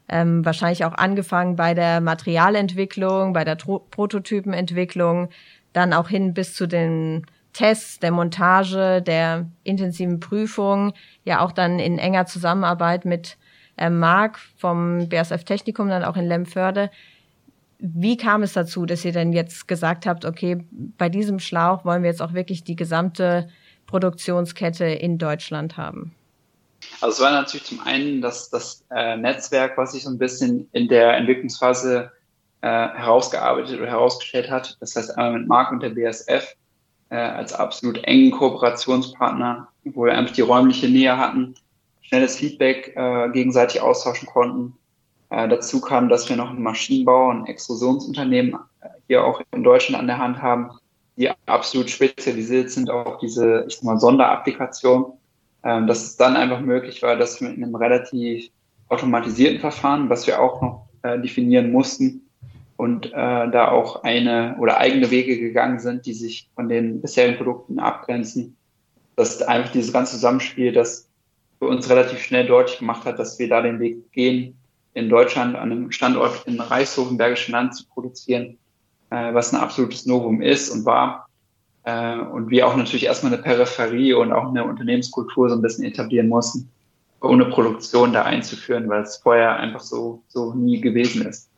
ähm, 0.09 0.45
wahrscheinlich 0.45 0.85
auch 0.85 0.95
angefangen 0.95 1.57
bei 1.57 1.75
der 1.75 2.00
Materialentwicklung, 2.00 3.33
bei 3.33 3.45
der 3.45 3.59
Tro 3.59 3.81
Prototypenentwicklung, 3.91 5.29
dann 5.73 5.93
auch 5.93 6.09
hin 6.09 6.35
bis 6.35 6.55
zu 6.55 6.67
den 6.67 7.27
Tests, 7.53 7.99
der 7.99 8.12
Montage, 8.12 9.03
der 9.03 9.50
intensiven 9.65 10.21
Prüfung, 10.21 10.93
ja 11.25 11.41
auch 11.41 11.53
dann 11.53 11.79
in 11.79 11.99
enger 11.99 12.27
Zusammenarbeit 12.27 13.05
mit 13.05 13.37
äh, 13.77 13.91
Marc 13.91 14.38
vom 14.57 15.09
BSF 15.09 15.45
Technikum, 15.45 15.88
dann 15.88 16.05
auch 16.05 16.17
in 16.17 16.27
Lemförde. 16.27 16.91
Wie 17.79 18.17
kam 18.17 18.43
es 18.43 18.55
dazu, 18.55 18.87
dass 18.87 19.05
ihr 19.05 19.12
denn 19.12 19.33
jetzt 19.33 19.69
gesagt 19.69 20.07
habt, 20.07 20.25
okay, 20.25 20.65
bei 20.71 21.09
diesem 21.09 21.38
Schlauch 21.38 21.85
wollen 21.85 22.03
wir 22.03 22.11
jetzt 22.11 22.23
auch 22.23 22.33
wirklich 22.33 22.65
die 22.65 22.77
gesamte 22.77 23.49
Produktionskette 23.87 24.85
in 24.85 25.19
Deutschland 25.19 25.77
haben? 25.77 26.15
Also 27.00 27.14
es 27.14 27.21
war 27.21 27.30
natürlich 27.30 27.66
zum 27.66 27.80
einen 27.80 28.21
das, 28.21 28.50
das 28.50 28.85
äh, 28.90 29.16
Netzwerk, 29.16 29.76
was 29.76 29.92
sich 29.92 30.02
so 30.02 30.11
ein 30.11 30.18
bisschen 30.18 30.68
in 30.73 30.88
der 30.88 31.16
Entwicklungsphase 31.16 32.11
äh, 32.61 32.66
herausgearbeitet 32.66 33.78
oder 33.78 33.88
herausgestellt 33.88 34.50
hat. 34.50 34.76
Das 34.80 34.97
heißt 34.97 35.16
einmal 35.16 35.40
mit 35.40 35.49
Marc 35.49 35.71
und 35.71 35.83
der 35.83 35.90
BSF 35.90 36.57
äh, 37.11 37.16
als 37.16 37.52
absolut 37.52 38.02
engen 38.04 38.33
Kooperationspartner, 38.33 39.68
wo 39.85 40.04
wir 40.04 40.12
einfach 40.12 40.35
die 40.35 40.42
räumliche 40.42 40.88
Nähe 40.88 41.16
hatten, 41.16 41.54
schnelles 42.02 42.37
Feedback 42.37 42.95
äh, 42.97 43.30
gegenseitig 43.30 43.80
austauschen 43.80 44.26
konnten. 44.26 44.75
Äh, 45.30 45.49
dazu 45.49 45.80
kam, 45.80 46.09
dass 46.09 46.28
wir 46.28 46.37
noch 46.37 46.50
einen 46.50 46.62
Maschinenbau, 46.62 47.30
ein 47.30 47.47
Extrusionsunternehmen 47.47 48.54
äh, 48.80 48.88
hier 49.07 49.25
auch 49.25 49.40
in 49.52 49.62
Deutschland 49.62 50.00
an 50.00 50.07
der 50.07 50.18
Hand 50.18 50.42
haben, 50.42 50.71
die 51.16 51.30
absolut 51.47 51.90
spezialisiert 51.90 52.71
sind 52.71 52.90
auf 52.90 53.18
diese, 53.18 53.64
ich 53.68 53.76
sag 53.76 53.85
mal, 53.85 53.99
Sonderapplikation 53.99 55.18
ähm, 55.65 55.87
dass 55.87 56.05
es 56.05 56.17
dann 56.17 56.37
einfach 56.37 56.61
möglich 56.61 57.03
war, 57.03 57.17
dass 57.17 57.41
wir 57.41 57.49
mit 57.49 57.59
einem 57.59 57.75
relativ 57.75 58.50
automatisierten 58.88 59.61
Verfahren, 59.61 60.09
was 60.09 60.27
wir 60.27 60.41
auch 60.41 60.62
noch 60.62 60.88
äh, 61.03 61.19
definieren 61.21 61.73
mussten, 61.73 62.29
und 62.79 63.07
äh, 63.07 63.11
da 63.12 63.73
auch 63.73 64.05
eine 64.05 64.57
oder 64.61 64.79
eigene 64.79 65.11
Wege 65.11 65.37
gegangen 65.37 65.81
sind, 65.81 66.07
die 66.07 66.15
sich 66.15 66.49
von 66.55 66.69
den 66.69 67.00
bisherigen 67.03 67.37
Produkten 67.37 67.81
abgrenzen. 67.81 68.57
dass 69.17 69.43
einfach 69.43 69.73
dieses 69.73 69.93
ganze 69.93 70.12
Zusammenspiel, 70.12 70.73
das 70.73 71.11
für 71.59 71.67
uns 71.67 71.91
relativ 71.91 72.21
schnell 72.21 72.47
deutlich 72.47 72.79
gemacht 72.79 73.05
hat, 73.05 73.19
dass 73.19 73.37
wir 73.41 73.49
da 73.49 73.62
den 73.62 73.81
Weg 73.81 74.12
gehen, 74.12 74.57
in 74.95 75.09
Deutschland 75.09 75.57
an 75.57 75.73
einem 75.73 75.91
Standort 75.91 76.47
in 76.47 76.61
Reichshofen, 76.61 77.19
Bergischen 77.19 77.50
Land 77.50 77.75
zu 77.75 77.85
produzieren, 77.88 78.59
äh, 79.11 79.35
was 79.35 79.53
ein 79.53 79.61
absolutes 79.61 80.07
Novum 80.07 80.41
ist 80.41 80.71
und 80.71 80.85
war. 80.85 81.27
Äh, 81.88 82.18
und 82.18 82.50
wir 82.50 82.66
auch 82.66 82.76
natürlich 82.76 83.07
erstmal 83.07 83.33
eine 83.33 83.42
Peripherie 83.42 84.12
und 84.12 84.30
auch 84.30 84.50
eine 84.50 84.64
Unternehmenskultur 84.64 85.49
so 85.49 85.54
ein 85.54 85.62
bisschen 85.62 85.85
etablieren 85.85 86.28
mussten, 86.28 86.68
ohne 87.23 87.47
Produktion 87.47 88.12
da 88.12 88.25
einzuführen, 88.25 88.90
weil 88.90 89.02
es 89.02 89.16
vorher 89.16 89.57
einfach 89.57 89.80
so, 89.80 90.23
so 90.28 90.52
nie 90.52 90.83
gewesen 90.83 91.26
ist. 91.26 91.49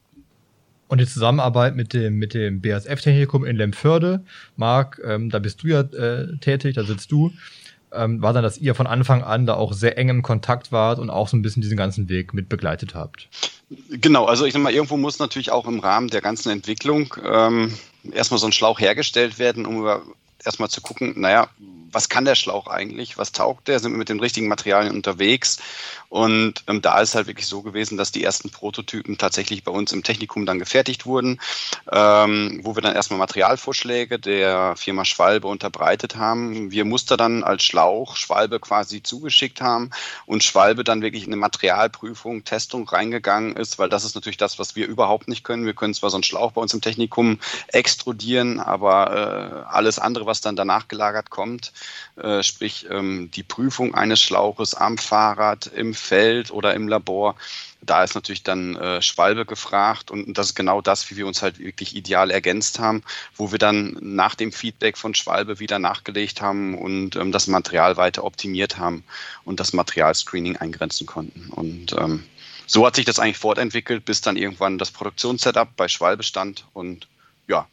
Und 0.87 1.01
die 1.01 1.07
Zusammenarbeit 1.07 1.75
mit 1.75 1.93
dem, 1.93 2.19
mit 2.19 2.35
dem 2.35 2.61
BASF-Technikum 2.61 3.45
in 3.45 3.57
Lemförde, 3.57 4.25
Marc, 4.57 5.01
ähm, 5.05 5.31
da 5.31 5.41
bist 5.41 5.65
du 5.65 5.69
ja 5.69 5.81
äh, 5.81 6.37
tätig, 6.41 6.77
da 6.77 6.85
sitzt 6.85 7.11
du, 7.11 7.33
ähm, 7.93 8.23
war 8.23 8.33
dann, 8.33 8.45
dass 8.45 8.59
ihr 8.59 8.77
von 8.77 8.87
Anfang 8.87 9.25
an 9.25 9.47
da 9.47 9.55
auch 9.55 9.73
sehr 9.73 9.99
eng 9.99 10.11
im 10.11 10.23
Kontakt 10.23 10.71
wart 10.71 11.01
und 11.01 11.11
auch 11.11 11.27
so 11.27 11.37
ein 11.37 11.43
bisschen 11.43 11.63
diesen 11.63 11.77
ganzen 11.77 12.09
Weg 12.09 12.35
mit 12.35 12.49
begleitet 12.49 12.95
habt. 12.95 13.29
Genau, 13.91 14.27
also 14.27 14.45
ich 14.45 14.53
sag 14.53 14.63
mal, 14.63 14.73
irgendwo 14.73 14.97
muss 14.97 15.19
natürlich 15.19 15.51
auch 15.51 15.67
im 15.67 15.81
Rahmen 15.81 16.09
der 16.09 16.21
ganzen 16.21 16.51
Entwicklung 16.51 17.15
ähm, 17.25 17.73
erstmal 18.13 18.39
so 18.39 18.47
ein 18.47 18.53
Schlauch 18.53 18.79
hergestellt 18.79 19.39
werden, 19.41 19.67
um 19.67 19.79
über 19.79 20.03
erstmal 20.45 20.71
zu 20.71 20.81
gucken, 20.81 21.15
naja, 21.17 21.49
was 21.93 22.09
kann 22.09 22.25
der 22.25 22.35
Schlauch 22.35 22.67
eigentlich? 22.67 23.19
Was 23.19 23.33
taugt 23.33 23.69
der? 23.69 23.81
Sind 23.81 23.93
wir 23.93 23.99
mit 23.99 24.09
den 24.09 24.21
richtigen 24.21 24.49
Materialien 24.49 24.95
unterwegs? 24.95 25.59
Und 26.11 26.65
ähm, 26.67 26.83
da 26.83 27.01
ist 27.01 27.15
halt 27.15 27.29
wirklich 27.29 27.47
so 27.47 27.63
gewesen, 27.63 27.97
dass 27.97 28.11
die 28.11 28.25
ersten 28.25 28.51
Prototypen 28.51 29.17
tatsächlich 29.17 29.63
bei 29.63 29.71
uns 29.71 29.93
im 29.93 30.03
Technikum 30.03 30.45
dann 30.45 30.59
gefertigt 30.59 31.07
wurden, 31.07 31.41
ähm, 31.91 32.61
wo 32.65 32.75
wir 32.75 32.83
dann 32.83 32.97
erstmal 32.97 33.21
Materialvorschläge 33.21 34.19
der 34.19 34.75
Firma 34.75 35.05
Schwalbe 35.05 35.47
unterbreitet 35.47 36.17
haben. 36.17 36.73
Wir 36.73 36.85
Muster 36.85 37.17
dann 37.17 37.45
als 37.45 37.63
Schlauch 37.63 38.17
Schwalbe 38.17 38.59
quasi 38.59 39.05
zugeschickt 39.05 39.61
haben 39.61 39.91
und 40.27 40.43
Schwalbe 40.43 40.83
dann 40.83 41.01
wirklich 41.01 41.23
in 41.23 41.33
eine 41.33 41.41
Materialprüfung, 41.41 42.43
Testung 42.43 42.89
reingegangen 42.89 43.55
ist, 43.55 43.79
weil 43.79 43.89
das 43.89 44.05
ist 44.05 44.17
natürlich 44.17 44.37
das, 44.37 44.59
was 44.59 44.75
wir 44.75 44.89
überhaupt 44.89 45.29
nicht 45.29 45.45
können. 45.45 45.65
Wir 45.65 45.75
können 45.75 45.95
zwar 45.95 46.11
so 46.11 46.17
einen 46.17 46.25
Schlauch 46.25 46.51
bei 46.51 46.61
uns 46.61 46.75
im 46.75 46.81
Technikum 46.81 47.39
extrudieren, 47.69 48.59
aber 48.59 49.67
äh, 49.69 49.73
alles 49.73 50.01
andere, 50.01 50.27
was 50.27 50.41
dann 50.41 50.57
danach 50.57 50.89
gelagert 50.89 51.31
kommt, 51.31 51.73
äh, 52.17 52.43
sprich 52.43 52.89
ähm, 52.91 53.31
die 53.33 53.45
Prüfung 53.45 53.95
eines 53.95 54.21
Schlauches 54.21 54.75
am 54.75 54.99
Fahrrad, 54.99 55.69
im 55.69 55.95
Feld 56.01 56.51
oder 56.51 56.75
im 56.75 56.89
Labor. 56.89 57.37
Da 57.83 58.05
ist 58.05 58.15
natürlich 58.15 58.43
dann 58.43 58.77
äh, 58.77 59.01
Schwalbe 59.01 59.47
gefragt 59.47 60.11
und 60.11 60.37
das 60.37 60.49
ist 60.49 60.55
genau 60.55 60.81
das, 60.81 61.11
wie 61.11 61.17
wir 61.17 61.27
uns 61.27 61.41
halt 61.41 61.59
wirklich 61.59 61.97
ideal 61.97 62.31
ergänzt 62.31 62.79
haben, 62.79 63.03
wo 63.37 63.53
wir 63.53 63.59
dann 63.59 63.97
nach 64.01 64.35
dem 64.35 64.53
Feedback 64.53 64.99
von 64.99 65.15
Schwalbe 65.15 65.61
wieder 65.61 65.79
nachgelegt 65.79 66.43
haben 66.43 66.77
und 66.77 67.17
ähm, 67.17 67.33
das 67.33 67.47
Material 67.47 67.97
weiter 67.97 68.25
optimiert 68.25 68.77
haben 68.77 69.05
und 69.45 69.61
das 69.61 69.73
Materialscreening 69.73 70.57
eingrenzen 70.57 71.07
konnten. 71.07 71.49
Und 71.51 71.95
ähm, 71.95 72.25
so 72.67 72.87
hat 72.87 72.97
sich 72.97 73.07
das 73.07 73.19
eigentlich 73.19 73.39
fortentwickelt, 73.39 74.05
bis 74.05 74.21
dann 74.21 74.37
irgendwann 74.37 74.79
das 74.79 74.91
Produktionssetup 74.91 75.75
bei 75.77 75.89
Schwalbe 75.89 76.23
stand 76.23 76.67
und 76.75 77.09
ja, 77.49 77.67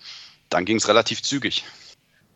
dann 0.49 0.65
ging 0.65 0.77
es 0.77 0.87
relativ 0.87 1.21
zügig. 1.21 1.65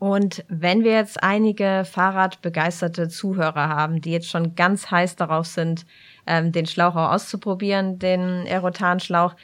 Und 0.01 0.43
wenn 0.48 0.84
wir 0.84 0.93
jetzt 0.93 1.22
einige 1.22 1.84
Fahrradbegeisterte 1.86 3.08
Zuhörer 3.08 3.70
haben, 3.70 4.01
die 4.01 4.10
jetzt 4.10 4.31
schon 4.31 4.55
ganz 4.55 4.89
heiß 4.89 5.15
darauf 5.15 5.46
sind, 5.46 5.86
ähm, 6.25 6.51
den 6.51 6.65
Schlauch 6.65 6.96
auch 6.96 7.12
auszuprobieren, 7.12 8.00
den 8.00 8.48
Aerotan-Schlauch, 8.48 9.36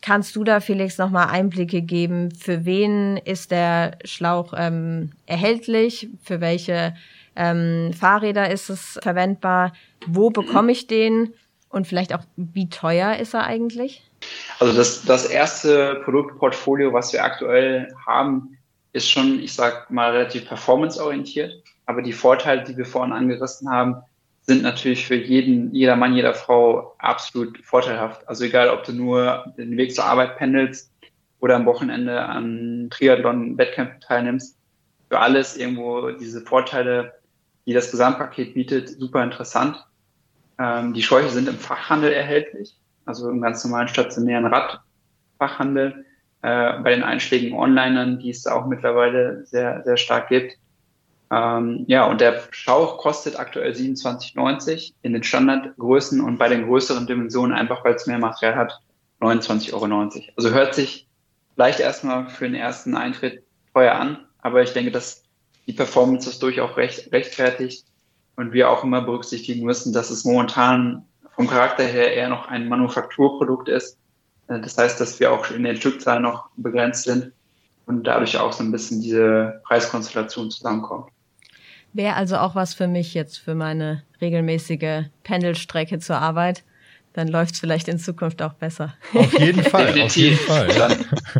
kannst 0.00 0.34
du 0.34 0.42
da, 0.42 0.58
Felix, 0.58 0.98
nochmal 0.98 1.28
Einblicke 1.28 1.82
geben? 1.82 2.32
Für 2.34 2.64
wen 2.64 3.16
ist 3.16 3.52
der 3.52 3.92
Schlauch 4.04 4.54
ähm, 4.56 5.12
erhältlich? 5.26 6.08
Für 6.24 6.40
welche 6.40 6.96
ähm, 7.36 7.92
Fahrräder 7.92 8.50
ist 8.50 8.70
es 8.70 8.98
verwendbar? 9.00 9.72
Wo 10.08 10.30
bekomme 10.30 10.72
ich 10.72 10.88
den? 10.88 11.32
Und 11.68 11.86
vielleicht 11.86 12.12
auch, 12.12 12.24
wie 12.34 12.68
teuer 12.68 13.18
ist 13.18 13.34
er 13.34 13.44
eigentlich? 13.44 14.02
Also 14.58 14.76
das, 14.76 15.04
das 15.04 15.26
erste 15.26 16.00
Produktportfolio, 16.04 16.92
was 16.92 17.12
wir 17.12 17.22
aktuell 17.22 17.94
haben, 18.04 18.58
ist 18.92 19.10
schon, 19.10 19.40
ich 19.40 19.54
sag 19.54 19.90
mal, 19.90 20.12
relativ 20.12 20.46
performanceorientiert. 20.46 21.62
Aber 21.86 22.02
die 22.02 22.12
Vorteile, 22.12 22.62
die 22.62 22.76
wir 22.76 22.84
vorhin 22.84 23.12
angerissen 23.12 23.70
haben, 23.70 23.96
sind 24.42 24.62
natürlich 24.62 25.06
für 25.06 25.14
jeden, 25.14 25.72
jeder 25.72 25.96
Mann, 25.96 26.14
jeder 26.14 26.34
Frau 26.34 26.94
absolut 26.98 27.58
vorteilhaft. 27.64 28.26
Also 28.28 28.44
egal, 28.44 28.70
ob 28.70 28.84
du 28.84 28.92
nur 28.92 29.52
den 29.56 29.76
Weg 29.76 29.94
zur 29.94 30.04
Arbeit 30.04 30.36
pendelst 30.36 30.90
oder 31.40 31.56
am 31.56 31.66
Wochenende 31.66 32.20
an 32.20 32.88
Triathlon-Wettkämpfen 32.90 34.00
teilnimmst, 34.00 34.58
für 35.08 35.20
alles 35.20 35.56
irgendwo 35.56 36.10
diese 36.10 36.40
Vorteile, 36.40 37.12
die 37.66 37.72
das 37.72 37.90
Gesamtpaket 37.90 38.54
bietet, 38.54 38.88
super 38.88 39.22
interessant. 39.22 39.84
Ähm, 40.58 40.92
die 40.92 41.02
Schläuche 41.02 41.28
sind 41.30 41.48
im 41.48 41.58
Fachhandel 41.58 42.12
erhältlich, 42.12 42.76
also 43.04 43.28
im 43.30 43.40
ganz 43.40 43.64
normalen 43.64 43.88
stationären 43.88 44.46
Radfachhandel 44.46 46.04
äh, 46.42 46.78
bei 46.80 46.90
den 46.90 47.04
einschlägigen 47.04 47.56
Onlinern, 47.56 48.18
die 48.18 48.30
es 48.30 48.46
auch 48.46 48.66
mittlerweile 48.66 49.46
sehr, 49.46 49.82
sehr 49.84 49.96
stark 49.96 50.28
gibt. 50.28 50.56
Ähm, 51.30 51.84
ja, 51.86 52.04
und 52.06 52.20
der 52.20 52.42
Schauch 52.50 52.98
kostet 52.98 53.38
aktuell 53.38 53.72
27,90 53.72 54.92
in 55.02 55.12
den 55.12 55.22
Standardgrößen 55.22 56.20
und 56.20 56.38
bei 56.38 56.48
den 56.48 56.66
größeren 56.66 57.06
Dimensionen, 57.06 57.56
einfach 57.56 57.84
weil 57.84 57.94
es 57.94 58.06
mehr 58.06 58.18
Material 58.18 58.56
hat, 58.56 58.80
29,90 59.20 59.72
Euro. 59.72 60.10
Also 60.36 60.50
hört 60.50 60.74
sich 60.74 61.06
vielleicht 61.54 61.80
erstmal 61.80 62.28
für 62.28 62.44
den 62.44 62.54
ersten 62.54 62.96
Eintritt 62.96 63.44
teuer 63.72 63.94
an, 63.94 64.18
aber 64.42 64.62
ich 64.62 64.72
denke, 64.72 64.90
dass 64.90 65.22
die 65.66 65.72
Performance 65.72 66.28
das 66.28 66.40
durchaus 66.40 66.76
recht, 66.76 67.12
rechtfertigt 67.12 67.86
und 68.34 68.52
wir 68.52 68.68
auch 68.68 68.82
immer 68.82 69.00
berücksichtigen 69.00 69.64
müssen, 69.64 69.92
dass 69.92 70.10
es 70.10 70.24
momentan 70.24 71.04
vom 71.36 71.46
Charakter 71.46 71.84
her 71.84 72.12
eher 72.12 72.28
noch 72.28 72.48
ein 72.48 72.68
Manufakturprodukt 72.68 73.68
ist 73.68 73.96
das 74.60 74.76
heißt, 74.76 75.00
dass 75.00 75.20
wir 75.20 75.32
auch 75.32 75.50
in 75.50 75.62
den 75.62 75.76
Stückzahlen 75.76 76.22
noch 76.22 76.48
begrenzt 76.56 77.04
sind 77.04 77.32
und 77.86 78.04
dadurch 78.06 78.38
auch 78.38 78.52
so 78.52 78.62
ein 78.62 78.72
bisschen 78.72 79.00
diese 79.00 79.60
Preiskonstellation 79.64 80.50
zusammenkommt. 80.50 81.08
Wäre 81.92 82.14
also 82.14 82.36
auch 82.38 82.54
was 82.54 82.74
für 82.74 82.88
mich 82.88 83.14
jetzt 83.14 83.38
für 83.38 83.54
meine 83.54 84.02
regelmäßige 84.20 85.04
Pendelstrecke 85.24 85.98
zur 85.98 86.16
Arbeit. 86.16 86.64
Dann 87.12 87.28
läuft 87.28 87.54
es 87.54 87.60
vielleicht 87.60 87.88
in 87.88 87.98
Zukunft 87.98 88.40
auch 88.40 88.54
besser. 88.54 88.94
Auf 89.12 89.38
jeden 89.38 89.62
Fall, 89.70 89.86
Definitiv. 89.92 90.48
auf 90.48 90.66
jeden 90.66 90.70
Fall. 90.70 90.96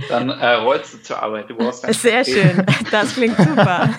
Dann, 0.09 0.28
dann 0.28 0.38
äh, 0.38 0.54
rollst 0.57 0.92
du 0.92 1.02
zur 1.02 1.23
Arbeit. 1.23 1.49
Du 1.49 1.57
brauchst 1.57 1.90
Sehr 1.95 2.25
schön. 2.25 2.66
Das 2.90 3.14
klingt 3.14 3.38
super. 3.38 3.88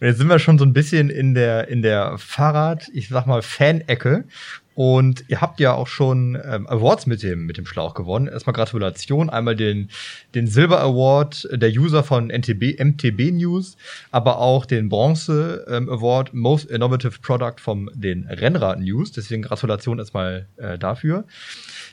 Und 0.00 0.08
jetzt 0.08 0.18
sind 0.18 0.28
wir 0.28 0.38
schon 0.38 0.58
so 0.58 0.64
ein 0.66 0.74
bisschen 0.74 1.08
in 1.08 1.34
der, 1.34 1.68
in 1.68 1.80
der 1.80 2.18
Fahrrad, 2.18 2.88
ich 2.92 3.08
sag 3.08 3.26
mal, 3.26 3.40
Fan-Ecke. 3.40 4.24
Und 4.74 5.24
ihr 5.28 5.40
habt 5.40 5.60
ja 5.60 5.72
auch 5.72 5.86
schon 5.86 6.40
ähm, 6.44 6.66
Awards 6.66 7.06
mit 7.06 7.22
dem, 7.22 7.46
mit 7.46 7.58
dem 7.58 7.66
Schlauch 7.66 7.94
gewonnen. 7.94 8.26
Erstmal 8.26 8.54
Gratulation. 8.54 9.30
Einmal 9.30 9.54
den, 9.54 9.90
den 10.34 10.48
Silber 10.48 10.80
Award 10.80 11.48
der 11.52 11.70
User 11.70 12.02
von 12.02 12.28
NTB, 12.28 12.80
MTB 12.80 13.30
News, 13.32 13.76
aber 14.10 14.38
auch 14.38 14.66
den 14.66 14.88
Bronze 14.88 15.64
ähm, 15.68 15.88
Award 15.88 16.34
Most 16.34 16.70
Innovative 16.70 17.20
Product 17.20 17.60
vom 17.60 17.88
den 17.94 18.26
Rennrad 18.26 18.80
News. 18.80 19.12
Deswegen 19.12 19.42
Gratulation 19.42 19.98
erstmal 19.98 20.48
äh, 20.56 20.76
dafür. 20.76 21.24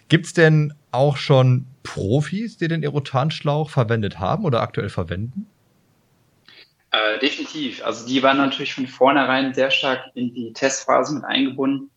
Gibt's 0.09 0.33
denn 0.33 0.73
auch 0.91 1.17
schon 1.17 1.67
Profis, 1.83 2.57
die 2.57 2.67
den 2.67 2.83
Erotanschlauch 2.83 3.69
verwendet 3.69 4.19
haben 4.19 4.43
oder 4.43 4.61
aktuell 4.61 4.89
verwenden? 4.89 5.47
Äh, 6.91 7.19
definitiv. 7.19 7.85
Also 7.85 8.05
die 8.05 8.21
waren 8.21 8.37
natürlich 8.37 8.73
von 8.73 8.87
vornherein 8.87 9.53
sehr 9.53 9.71
stark 9.71 10.01
in 10.15 10.33
die 10.33 10.51
Testphase 10.51 11.15
mit 11.15 11.23
eingebunden. 11.23 11.89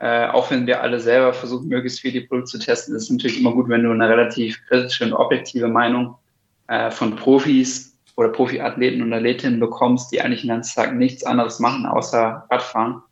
Äh, 0.00 0.28
auch 0.28 0.50
wenn 0.50 0.66
wir 0.66 0.82
alle 0.82 0.98
selber 0.98 1.34
versuchen, 1.34 1.68
möglichst 1.68 2.00
viel 2.00 2.12
die 2.12 2.22
Produkte 2.22 2.52
zu 2.52 2.58
testen, 2.58 2.96
ist 2.96 3.04
es 3.04 3.10
natürlich 3.10 3.38
immer 3.38 3.52
gut, 3.52 3.68
wenn 3.68 3.82
du 3.82 3.90
eine 3.90 4.08
relativ 4.08 4.58
kritische 4.66 5.04
und 5.04 5.12
objektive 5.12 5.68
Meinung 5.68 6.16
äh, 6.68 6.90
von 6.90 7.16
Profis 7.16 7.98
oder 8.16 8.30
Profiathleten 8.30 9.02
und 9.02 9.12
Athletinnen 9.12 9.60
bekommst, 9.60 10.10
die 10.10 10.22
eigentlich 10.22 10.40
den 10.40 10.48
ganzen 10.48 10.74
Tag 10.74 10.94
nichts 10.94 11.22
anderes 11.22 11.58
machen, 11.58 11.84
außer 11.84 12.46
Radfahren. 12.50 13.02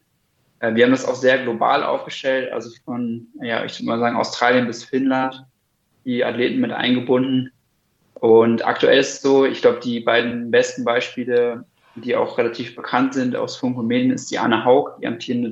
Äh, 0.60 0.74
wir 0.76 0.84
haben 0.84 0.92
das 0.92 1.04
auch 1.04 1.14
sehr 1.14 1.42
global 1.42 1.82
aufgestellt, 1.82 2.50
also 2.52 2.70
von, 2.86 3.26
ja, 3.42 3.62
ich 3.66 3.78
würde 3.78 3.86
mal 3.86 3.98
sagen, 3.98 4.16
Australien 4.16 4.66
bis 4.66 4.82
Finnland, 4.82 5.44
die 6.06 6.24
Athleten 6.24 6.58
mit 6.58 6.72
eingebunden. 6.72 7.52
Und 8.14 8.66
aktuell 8.66 8.98
ist 8.98 9.16
es 9.16 9.20
so, 9.20 9.44
ich 9.44 9.60
glaube, 9.60 9.80
die 9.80 10.00
beiden 10.00 10.50
besten 10.50 10.84
Beispiele, 10.84 11.66
die 11.96 12.16
auch 12.16 12.38
relativ 12.38 12.74
bekannt 12.74 13.12
sind 13.12 13.36
aus 13.36 13.58
Funk 13.58 13.76
und 13.76 13.88
Medien, 13.88 14.10
ist 14.10 14.30
die 14.30 14.38
Anne 14.38 14.64
Haug, 14.64 14.98
die 15.02 15.06
amtierende 15.06 15.50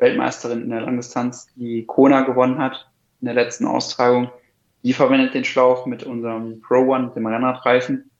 Triathlon-Weltmeisterin 0.00 0.62
in 0.62 0.70
der 0.70 0.80
Langdistanz, 0.80 1.48
die 1.54 1.84
Kona 1.84 2.22
gewonnen 2.22 2.58
hat 2.58 2.88
in 3.20 3.26
der 3.26 3.34
letzten 3.34 3.66
Austragung. 3.66 4.30
Die 4.82 4.94
verwendet 4.94 5.34
den 5.34 5.44
Schlauch 5.44 5.86
mit 5.86 6.04
unserem 6.04 6.60
Pro 6.62 6.76
One, 6.76 7.12
dem 7.14 7.26
Rennradreifen. 7.26 8.10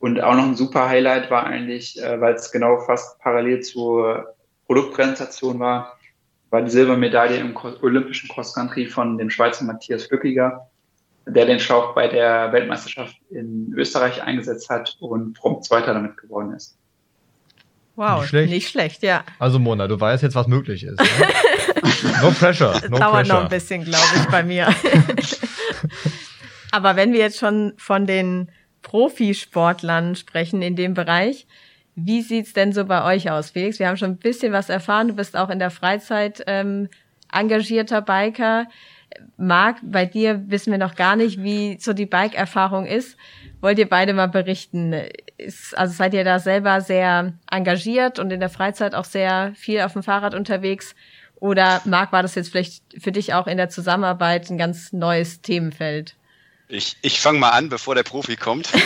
Und 0.00 0.22
auch 0.22 0.34
noch 0.34 0.44
ein 0.44 0.56
super 0.56 0.88
Highlight 0.88 1.30
war 1.30 1.44
eigentlich, 1.44 2.02
äh, 2.02 2.20
weil 2.20 2.34
es 2.34 2.50
genau 2.50 2.78
fast 2.80 3.18
parallel 3.20 3.60
zur 3.60 4.34
Produktpräsentation 4.66 5.58
war, 5.58 5.98
war 6.48 6.62
die 6.62 6.70
Silbermedaille 6.70 7.36
im 7.36 7.54
Olympischen 7.82 8.28
Cross 8.30 8.54
Country 8.54 8.86
von 8.86 9.18
dem 9.18 9.28
Schweizer 9.28 9.64
Matthias 9.64 10.06
Flückiger, 10.06 10.68
der 11.26 11.44
den 11.44 11.60
Schlauch 11.60 11.94
bei 11.94 12.08
der 12.08 12.50
Weltmeisterschaft 12.52 13.14
in 13.30 13.72
Österreich 13.76 14.22
eingesetzt 14.22 14.70
hat 14.70 14.96
und 15.00 15.34
prompt 15.34 15.64
Zweiter 15.64 15.92
damit 15.92 16.16
geworden 16.16 16.54
ist. 16.54 16.79
Wow, 18.00 18.20
Nicht 18.20 18.28
schlecht. 18.30 18.50
nicht 18.50 18.68
schlecht, 18.70 19.02
ja. 19.02 19.24
Also 19.38 19.58
Mona, 19.58 19.86
du 19.86 20.00
weißt 20.00 20.22
jetzt, 20.22 20.34
was 20.34 20.46
möglich 20.46 20.84
ist. 20.84 20.98
Ne? 20.98 21.06
no 22.22 22.30
pressure, 22.38 22.80
no 22.88 22.98
Dauert 22.98 23.12
pressure. 23.12 23.34
noch 23.34 23.42
ein 23.42 23.48
bisschen, 23.50 23.84
glaube 23.84 24.06
ich, 24.16 24.24
bei 24.30 24.42
mir. 24.42 24.68
Aber 26.72 26.96
wenn 26.96 27.12
wir 27.12 27.20
jetzt 27.20 27.38
schon 27.38 27.74
von 27.76 28.06
den 28.06 28.50
Profisportlern 28.82 30.16
sprechen 30.16 30.62
in 30.62 30.76
dem 30.76 30.94
Bereich, 30.94 31.46
wie 31.94 32.22
sieht's 32.22 32.52
denn 32.54 32.72
so 32.72 32.84
bei 32.86 33.04
euch 33.04 33.30
aus, 33.30 33.50
Felix? 33.50 33.78
Wir 33.78 33.88
haben 33.88 33.96
schon 33.96 34.12
ein 34.12 34.16
bisschen 34.18 34.52
was 34.52 34.70
erfahren. 34.70 35.08
Du 35.08 35.14
bist 35.14 35.36
auch 35.36 35.50
in 35.50 35.58
der 35.58 35.70
Freizeit 35.70 36.42
ähm, 36.46 36.88
engagierter 37.32 38.00
Biker. 38.00 38.66
Marc, 39.36 39.78
bei 39.82 40.06
dir 40.06 40.42
wissen 40.48 40.70
wir 40.70 40.78
noch 40.78 40.94
gar 40.94 41.16
nicht, 41.16 41.42
wie 41.42 41.78
so 41.80 41.92
die 41.92 42.06
Bike-Erfahrung 42.06 42.86
ist. 42.86 43.16
Wollt 43.60 43.78
ihr 43.78 43.88
beide 43.88 44.12
mal 44.12 44.28
berichten? 44.28 44.94
Ist, 45.36 45.76
also 45.76 45.92
seid 45.94 46.14
ihr 46.14 46.24
da 46.24 46.38
selber 46.38 46.80
sehr 46.80 47.32
engagiert 47.50 48.18
und 48.18 48.30
in 48.30 48.40
der 48.40 48.48
Freizeit 48.48 48.94
auch 48.94 49.04
sehr 49.04 49.52
viel 49.54 49.80
auf 49.80 49.94
dem 49.94 50.02
Fahrrad 50.02 50.34
unterwegs? 50.34 50.94
Oder 51.36 51.80
Marc, 51.86 52.12
war 52.12 52.22
das 52.22 52.34
jetzt 52.34 52.50
vielleicht 52.50 52.82
für 53.02 53.12
dich 53.12 53.32
auch 53.32 53.46
in 53.46 53.56
der 53.56 53.70
Zusammenarbeit 53.70 54.50
ein 54.50 54.58
ganz 54.58 54.92
neues 54.92 55.40
Themenfeld? 55.40 56.16
Ich, 56.70 56.96
ich 57.02 57.20
fange 57.20 57.38
mal 57.38 57.50
an, 57.50 57.68
bevor 57.68 57.94
der 57.94 58.04
Profi 58.04 58.36
kommt. 58.36 58.68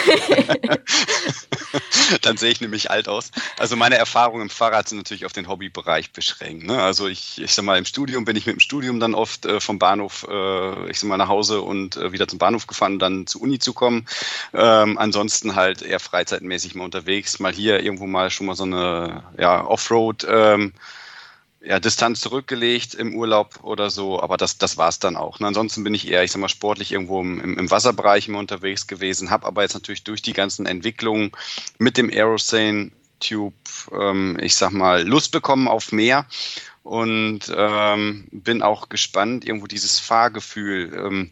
Dann 2.23 2.37
sehe 2.37 2.51
ich 2.51 2.61
nämlich 2.61 2.91
alt 2.91 3.09
aus. 3.09 3.31
Also 3.59 3.77
meine 3.77 3.97
Erfahrungen 3.97 4.43
im 4.43 4.51
Fahrrad 4.51 4.89
sind 4.89 4.99
natürlich 4.99 5.27
auf 5.27 5.33
den 5.33 5.49
Hobbybereich 5.49 6.13
beschränkt. 6.13 6.65
Ne? 6.65 6.81
Also 6.83 7.09
ich, 7.09 7.41
ich 7.41 7.55
sag 7.55 7.65
mal, 7.65 7.79
im 7.79 7.85
Studium 7.85 8.25
bin 8.25 8.37
ich 8.37 8.47
mit 8.47 8.57
dem 8.57 8.61
Studium 8.61 9.01
dann 9.01 9.15
oft 9.15 9.47
äh, 9.47 9.61
vom 9.61 9.79
Bahnhof, 9.79 10.27
äh, 10.29 10.91
ich 10.91 11.01
sag 11.01 11.09
mal, 11.09 11.17
nach 11.17 11.29
Hause 11.29 11.63
und 11.63 11.97
äh, 11.97 12.13
wieder 12.13 12.29
zum 12.29 12.39
Bahnhof 12.39 12.67
gefahren, 12.67 12.99
dann 12.99 13.27
zur 13.27 13.43
Uni 13.43 13.59
zu 13.59 13.73
kommen. 13.73 14.07
Ähm, 14.53 14.99
ansonsten 14.99 15.55
halt 15.55 15.83
eher 15.83 16.01
freizeitmäßig 16.01 16.75
mal 16.75 16.85
unterwegs, 16.85 17.39
mal 17.39 17.53
hier 17.53 17.83
irgendwo 17.83 18.07
mal 18.07 18.31
schon 18.31 18.47
mal 18.47 18.57
so 18.57 18.65
eine 18.65 19.25
ja, 19.39 19.65
Offroad. 19.65 20.27
Ähm, 20.29 20.73
ja, 21.65 21.81
Distanz 21.81 22.21
zurückgelegt 22.21 22.95
im 22.95 23.15
Urlaub 23.15 23.61
oder 23.63 23.89
so, 23.91 24.23
aber 24.23 24.37
das, 24.37 24.59
das 24.59 24.77
war's 24.77 24.99
dann 24.99 25.17
auch. 25.17 25.41
Und 25.41 25.47
ansonsten 25.47 25.83
bin 25.83 25.95
ich 25.95 26.09
eher, 26.09 26.23
ich 26.23 26.33
sag 26.33 26.41
mal, 26.41 26.49
sportlich 26.49 26.93
irgendwo 26.93 27.21
im, 27.21 27.59
im 27.59 27.71
Wasserbereich 27.71 28.29
immer 28.29 28.39
unterwegs 28.39 28.87
gewesen, 28.87 29.31
habe 29.31 29.47
aber 29.47 29.63
jetzt 29.63 29.75
natürlich 29.75 30.05
durch 30.05 30.23
die 30.23 30.35
ganzen 30.35 30.67
Entwicklungen 30.67 31.33
mit 31.79 31.97
dem 31.97 32.11
Aerosane 32.11 32.91
Tube, 33.21 33.55
ähm, 33.93 34.39
ich 34.41 34.55
sag 34.55 34.73
mal, 34.73 35.07
Lust 35.07 35.33
bekommen 35.33 35.69
auf 35.69 35.93
mehr 35.93 36.27
und 36.83 37.41
ähm, 37.57 38.29
bin 38.31 38.61
auch 38.61 38.91
gespannt, 38.91 39.47
irgendwo 39.47 39.67
dieses 39.67 39.99
Fahrgefühl, 39.99 40.93
ähm, 40.95 41.31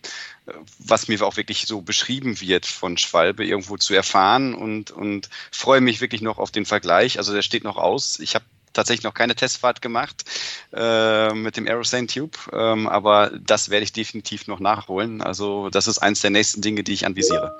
was 0.78 1.08
mir 1.08 1.20
auch 1.22 1.36
wirklich 1.36 1.66
so 1.66 1.82
beschrieben 1.82 2.40
wird 2.40 2.64
von 2.64 2.96
Schwalbe, 2.96 3.44
irgendwo 3.44 3.76
zu 3.76 3.92
erfahren 3.92 4.54
und, 4.54 4.90
und 4.90 5.28
freue 5.50 5.82
mich 5.82 6.00
wirklich 6.00 6.22
noch 6.22 6.38
auf 6.38 6.50
den 6.50 6.64
Vergleich. 6.64 7.18
Also 7.18 7.34
der 7.34 7.42
steht 7.42 7.64
noch 7.64 7.76
aus. 7.76 8.18
Ich 8.18 8.34
habe 8.34 8.46
tatsächlich 8.72 9.04
noch 9.04 9.14
keine 9.14 9.34
Testfahrt 9.34 9.82
gemacht 9.82 10.24
äh, 10.72 11.32
mit 11.34 11.56
dem 11.56 11.66
Aerosane 11.66 12.06
Tube, 12.06 12.36
ähm, 12.52 12.88
aber 12.88 13.30
das 13.38 13.70
werde 13.70 13.84
ich 13.84 13.92
definitiv 13.92 14.46
noch 14.46 14.60
nachholen. 14.60 15.22
Also 15.22 15.70
das 15.70 15.86
ist 15.86 15.98
eins 15.98 16.20
der 16.20 16.30
nächsten 16.30 16.62
Dinge, 16.62 16.82
die 16.82 16.92
ich 16.92 17.06
anvisiere. 17.06 17.56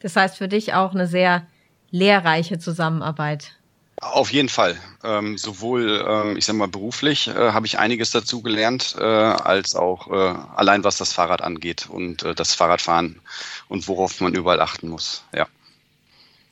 Das 0.00 0.16
heißt 0.16 0.36
für 0.36 0.48
dich 0.48 0.74
auch 0.74 0.94
eine 0.94 1.06
sehr 1.06 1.46
lehrreiche 1.90 2.58
Zusammenarbeit. 2.58 3.52
Auf 4.00 4.32
jeden 4.32 4.48
Fall. 4.48 4.78
Ähm, 5.04 5.36
sowohl, 5.36 6.02
ähm, 6.08 6.36
ich 6.38 6.46
sag 6.46 6.56
mal, 6.56 6.68
beruflich 6.68 7.28
äh, 7.28 7.52
habe 7.52 7.66
ich 7.66 7.78
einiges 7.78 8.10
dazu 8.10 8.40
gelernt, 8.40 8.96
äh, 8.98 9.02
als 9.02 9.76
auch 9.76 10.10
äh, 10.10 10.34
allein 10.56 10.84
was 10.84 10.96
das 10.96 11.12
Fahrrad 11.12 11.42
angeht 11.42 11.86
und 11.90 12.22
äh, 12.22 12.34
das 12.34 12.54
Fahrradfahren 12.54 13.20
und 13.68 13.86
worauf 13.88 14.18
man 14.22 14.34
überall 14.34 14.60
achten 14.60 14.88
muss. 14.88 15.22
Ja. 15.34 15.46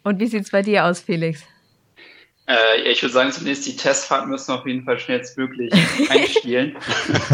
Und 0.03 0.21
wie 0.21 0.27
sieht's 0.27 0.51
bei 0.51 0.61
dir 0.61 0.85
aus, 0.85 1.01
Felix? 1.01 1.41
Äh, 2.49 2.91
ich 2.91 3.03
würde 3.03 3.13
sagen, 3.13 3.31
zunächst 3.31 3.67
die 3.67 3.77
Testfahrten 3.77 4.31
müssen 4.31 4.53
auf 4.53 4.67
jeden 4.67 4.85
Fall 4.85 4.99
schnellstmöglich 4.99 5.73
einspielen. 6.09 6.77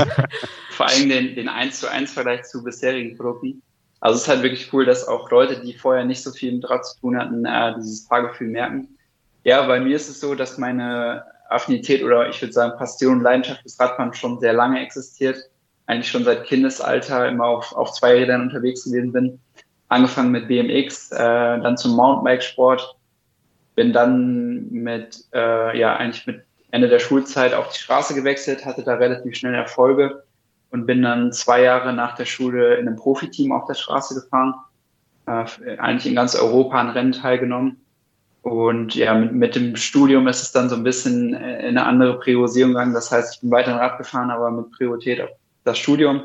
Vor 0.70 0.86
allem 0.86 1.08
den, 1.08 1.34
den 1.36 1.48
1 1.48 1.80
zu 1.80 1.90
1 1.90 2.12
Vergleich 2.12 2.42
zu 2.44 2.64
bisherigen 2.64 3.16
Produkten. 3.16 3.62
Also 4.00 4.16
es 4.16 4.22
ist 4.22 4.28
halt 4.28 4.42
wirklich 4.42 4.72
cool, 4.72 4.84
dass 4.84 5.06
auch 5.06 5.30
Leute, 5.30 5.60
die 5.60 5.72
vorher 5.72 6.04
nicht 6.04 6.22
so 6.22 6.30
viel 6.30 6.52
mit 6.52 6.68
Rad 6.68 6.84
zu 6.84 7.00
tun 7.00 7.16
hatten, 7.16 7.44
äh, 7.46 7.74
dieses 7.76 8.06
Fahrgefühl 8.06 8.48
merken. 8.48 8.98
Ja, 9.44 9.66
bei 9.66 9.80
mir 9.80 9.96
ist 9.96 10.10
es 10.10 10.20
so, 10.20 10.34
dass 10.34 10.58
meine 10.58 11.24
Affinität 11.48 12.02
oder 12.02 12.28
ich 12.28 12.40
würde 12.42 12.52
sagen 12.52 12.76
Passion 12.76 13.18
und 13.18 13.22
Leidenschaft 13.22 13.64
des 13.64 13.78
Radfahren 13.78 14.12
schon 14.12 14.40
sehr 14.40 14.52
lange 14.52 14.80
existiert. 14.80 15.38
Eigentlich 15.86 16.10
schon 16.10 16.24
seit 16.24 16.44
Kindesalter 16.44 17.28
immer 17.28 17.46
auf, 17.46 17.72
auf 17.72 17.92
zwei 17.92 18.14
Rädern 18.14 18.42
unterwegs 18.42 18.84
gewesen 18.84 19.12
bin. 19.12 19.40
Angefangen 19.88 20.32
mit 20.32 20.48
BMX, 20.48 21.12
äh, 21.12 21.16
dann 21.16 21.76
zum 21.76 21.94
Mountainbike-Sport. 21.94 22.96
Bin 23.74 23.92
dann 23.92 24.70
mit, 24.70 25.24
äh, 25.32 25.78
ja, 25.78 25.96
eigentlich 25.96 26.26
mit 26.26 26.44
Ende 26.70 26.88
der 26.88 26.98
Schulzeit 26.98 27.54
auf 27.54 27.70
die 27.70 27.78
Straße 27.78 28.14
gewechselt, 28.14 28.64
hatte 28.64 28.82
da 28.82 28.94
relativ 28.94 29.36
schnell 29.36 29.54
Erfolge 29.54 30.24
und 30.70 30.86
bin 30.86 31.02
dann 31.02 31.32
zwei 31.32 31.62
Jahre 31.62 31.92
nach 31.92 32.14
der 32.16 32.24
Schule 32.24 32.74
in 32.74 32.88
einem 32.88 32.96
Profiteam 32.96 33.52
auf 33.52 33.66
der 33.66 33.74
Straße 33.74 34.14
gefahren. 34.14 34.54
Äh, 35.26 35.78
eigentlich 35.78 36.06
in 36.06 36.16
ganz 36.16 36.34
Europa 36.34 36.80
an 36.80 36.90
Rennen 36.90 37.12
teilgenommen. 37.12 37.80
Und 38.42 38.94
ja, 38.94 39.14
mit, 39.14 39.32
mit 39.32 39.54
dem 39.54 39.74
Studium 39.74 40.28
ist 40.28 40.42
es 40.42 40.52
dann 40.52 40.68
so 40.68 40.76
ein 40.76 40.82
bisschen 40.82 41.32
in 41.32 41.78
eine 41.78 41.86
andere 41.86 42.18
Priorisierung 42.18 42.72
gegangen. 42.72 42.92
Das 42.92 43.10
heißt, 43.10 43.34
ich 43.34 43.40
bin 43.40 43.50
weiterhin 43.50 43.78
Rad 43.78 43.96
gefahren, 43.96 44.30
aber 44.30 44.50
mit 44.50 44.70
Priorität 44.72 45.20
auf 45.20 45.30
das 45.64 45.78
Studium. 45.78 46.24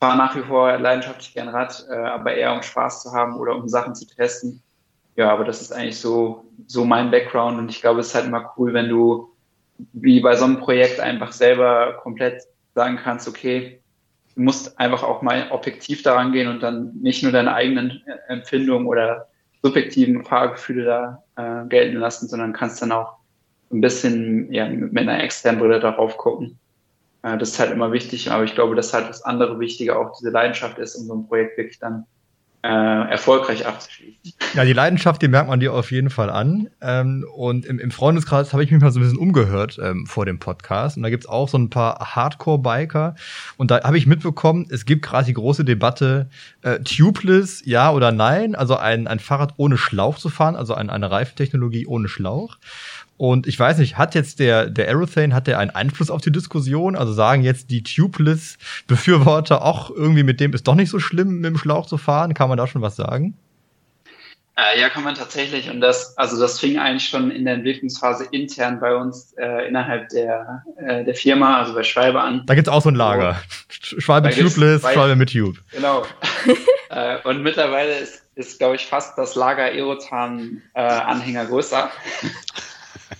Fahre 0.00 0.16
nach 0.16 0.36
wie 0.36 0.42
vor 0.42 0.78
leidenschaftlich 0.78 1.34
gern 1.34 1.48
Rad, 1.48 1.84
äh, 1.90 1.96
aber 1.96 2.34
eher 2.34 2.54
um 2.54 2.62
Spaß 2.62 3.02
zu 3.02 3.12
haben 3.12 3.36
oder 3.36 3.56
um 3.56 3.68
Sachen 3.68 3.94
zu 3.94 4.06
testen. 4.06 4.62
Ja, 5.18 5.32
aber 5.32 5.42
das 5.44 5.60
ist 5.60 5.72
eigentlich 5.72 5.98
so, 5.98 6.44
so 6.68 6.84
mein 6.84 7.10
Background 7.10 7.58
und 7.58 7.68
ich 7.72 7.80
glaube, 7.80 7.98
es 7.98 8.08
ist 8.08 8.14
halt 8.14 8.26
immer 8.26 8.52
cool, 8.56 8.72
wenn 8.72 8.88
du 8.88 9.34
wie 9.92 10.20
bei 10.20 10.36
so 10.36 10.44
einem 10.44 10.60
Projekt 10.60 11.00
einfach 11.00 11.32
selber 11.32 11.94
komplett 12.04 12.44
sagen 12.76 13.00
kannst, 13.02 13.26
okay, 13.26 13.80
du 14.36 14.42
musst 14.42 14.78
einfach 14.78 15.02
auch 15.02 15.20
mal 15.20 15.48
objektiv 15.50 16.04
daran 16.04 16.30
gehen 16.30 16.46
und 16.46 16.62
dann 16.62 16.92
nicht 17.02 17.24
nur 17.24 17.32
deine 17.32 17.52
eigenen 17.52 18.00
Empfindungen 18.28 18.86
oder 18.86 19.26
subjektiven 19.60 20.24
Fahrgefühle 20.24 20.84
da 20.84 21.22
äh, 21.64 21.68
gelten 21.68 21.96
lassen, 21.96 22.28
sondern 22.28 22.52
kannst 22.52 22.80
dann 22.80 22.92
auch 22.92 23.14
ein 23.72 23.80
bisschen 23.80 24.52
ja, 24.52 24.68
mit 24.68 24.96
einer 24.96 25.20
externen 25.20 25.60
Brille 25.60 25.80
darauf 25.80 26.16
gucken. 26.16 26.60
Äh, 27.24 27.36
das 27.38 27.48
ist 27.50 27.58
halt 27.58 27.72
immer 27.72 27.90
wichtig, 27.90 28.30
aber 28.30 28.44
ich 28.44 28.54
glaube, 28.54 28.76
dass 28.76 28.94
halt 28.94 29.08
das 29.08 29.22
andere 29.22 29.58
Wichtige 29.58 29.98
auch 29.98 30.16
diese 30.16 30.30
Leidenschaft 30.30 30.78
ist, 30.78 30.94
um 30.94 31.06
so 31.06 31.14
ein 31.16 31.26
Projekt 31.26 31.58
wirklich 31.58 31.80
dann 31.80 32.06
äh, 32.62 32.68
erfolgreich 32.68 33.66
abzuschließen. 33.66 34.18
Ja, 34.54 34.64
die 34.64 34.72
Leidenschaft, 34.72 35.22
die 35.22 35.28
merkt 35.28 35.48
man 35.48 35.60
dir 35.60 35.72
auf 35.72 35.90
jeden 35.92 36.10
Fall 36.10 36.28
an. 36.30 36.68
Ähm, 36.80 37.24
und 37.34 37.64
im, 37.66 37.78
im 37.78 37.90
Freundeskreis 37.90 38.52
habe 38.52 38.64
ich 38.64 38.70
mich 38.70 38.80
mal 38.82 38.90
so 38.90 38.98
ein 38.98 39.02
bisschen 39.02 39.18
umgehört 39.18 39.78
ähm, 39.82 40.06
vor 40.06 40.26
dem 40.26 40.38
Podcast. 40.38 40.96
Und 40.96 41.04
da 41.04 41.10
gibt's 41.10 41.26
auch 41.26 41.48
so 41.48 41.56
ein 41.56 41.70
paar 41.70 42.14
Hardcore-Biker. 42.16 43.14
Und 43.56 43.70
da 43.70 43.82
habe 43.84 43.96
ich 43.96 44.06
mitbekommen, 44.06 44.66
es 44.70 44.86
gibt 44.86 45.02
gerade 45.02 45.26
die 45.26 45.34
große 45.34 45.64
Debatte, 45.64 46.28
äh, 46.62 46.80
tubeless, 46.80 47.62
ja 47.64 47.92
oder 47.92 48.10
nein. 48.10 48.54
Also 48.54 48.76
ein, 48.76 49.06
ein 49.06 49.20
Fahrrad 49.20 49.54
ohne 49.56 49.78
Schlauch 49.78 50.18
zu 50.18 50.28
fahren, 50.28 50.56
also 50.56 50.74
ein, 50.74 50.90
eine 50.90 51.10
Reifentechnologie 51.10 51.86
ohne 51.86 52.08
Schlauch. 52.08 52.56
Und 53.18 53.46
ich 53.46 53.58
weiß 53.58 53.78
nicht, 53.78 53.98
hat 53.98 54.14
jetzt 54.14 54.38
der, 54.38 54.70
der 54.70 54.88
Aerothane, 54.88 55.34
hat 55.34 55.46
der 55.46 55.58
einen 55.58 55.70
Einfluss 55.72 56.08
auf 56.08 56.22
die 56.22 56.32
Diskussion? 56.32 56.96
Also 56.96 57.12
sagen 57.12 57.42
jetzt 57.42 57.70
die 57.70 57.82
Tubeless-Befürworter 57.82 59.62
auch 59.62 59.90
irgendwie 59.90 60.22
mit 60.22 60.40
dem 60.40 60.54
ist 60.54 60.66
doch 60.66 60.76
nicht 60.76 60.88
so 60.88 61.00
schlimm, 61.00 61.40
mit 61.40 61.46
dem 61.46 61.58
Schlauch 61.58 61.86
zu 61.86 61.98
fahren? 61.98 62.32
Kann 62.32 62.48
man 62.48 62.56
da 62.56 62.66
schon 62.66 62.80
was 62.80 62.96
sagen? 62.96 63.36
Äh, 64.58 64.80
ja, 64.80 64.88
kann 64.88 65.04
man 65.04 65.14
tatsächlich. 65.14 65.70
Und 65.70 65.80
das, 65.80 66.18
also 66.18 66.40
das 66.40 66.58
fing 66.58 66.78
eigentlich 66.78 67.08
schon 67.08 67.30
in 67.30 67.44
der 67.44 67.54
Entwicklungsphase 67.54 68.26
intern 68.32 68.80
bei 68.80 68.96
uns 68.96 69.32
äh, 69.38 69.68
innerhalb 69.68 70.08
der, 70.08 70.64
äh, 70.78 71.04
der 71.04 71.14
Firma, 71.14 71.58
also 71.58 71.74
bei 71.74 71.84
Schwalbe 71.84 72.20
an. 72.20 72.42
Da 72.46 72.56
gibt's 72.56 72.68
auch 72.68 72.82
so 72.82 72.88
ein 72.88 72.96
Lager. 72.96 73.40
So, 73.80 74.00
Schwalbe 74.00 74.30
Tubeless, 74.30 74.82
Schwalbe 74.82 75.14
mit 75.14 75.32
Tube. 75.32 75.58
Genau. 75.70 76.04
äh, 76.90 77.18
und 77.22 77.44
mittlerweile 77.44 77.98
ist, 77.98 78.24
ist 78.34 78.58
glaube 78.58 78.74
ich, 78.74 78.86
fast 78.86 79.16
das 79.16 79.36
Lager 79.36 79.62
Aerotan-Anhänger 79.62 81.46
größer. 81.46 81.90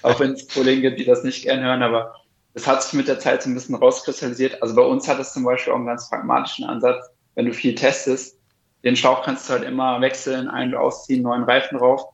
Auch 0.03 0.21
wenn 0.21 0.33
es 0.33 0.49
Kollegen 0.49 0.83
gibt, 0.83 1.01
die 1.01 1.05
das 1.05 1.25
nicht 1.25 1.45
gern 1.45 1.63
hören, 1.63 1.83
aber 1.83 2.15
es 2.55 2.67
hat 2.67 2.83
sich 2.83 2.95
mit 2.95 3.09
der 3.09 3.21
Zeit 3.21 3.43
so 3.43 3.51
ein 3.51 3.55
bisschen 3.55 3.75
rauskristallisiert. 3.75 4.63
Also 4.63 4.75
bei 4.75 4.83
uns 4.83 5.07
hat 5.09 5.19
es 5.19 5.33
zum 5.33 5.45
Beispiel 5.45 5.73
auch 5.73 5.77
einen 5.77 5.87
ganz 5.87 6.09
pragmatischen 6.09 6.65
Ansatz, 6.65 7.07
wenn 7.35 7.47
du 7.47 7.53
viel 7.53 7.75
testest, 7.75 8.39
den 8.85 8.97
Schlauch 8.97 9.23
kannst 9.23 9.49
du 9.49 9.55
halt 9.55 9.65
immer 9.65 10.01
wechseln, 10.01 10.49
ein- 10.49 10.75
und 10.75 10.81
ausziehen, 10.81 11.23
neuen 11.23 11.45
Reifen 11.45 11.79
drauf. 11.79 12.05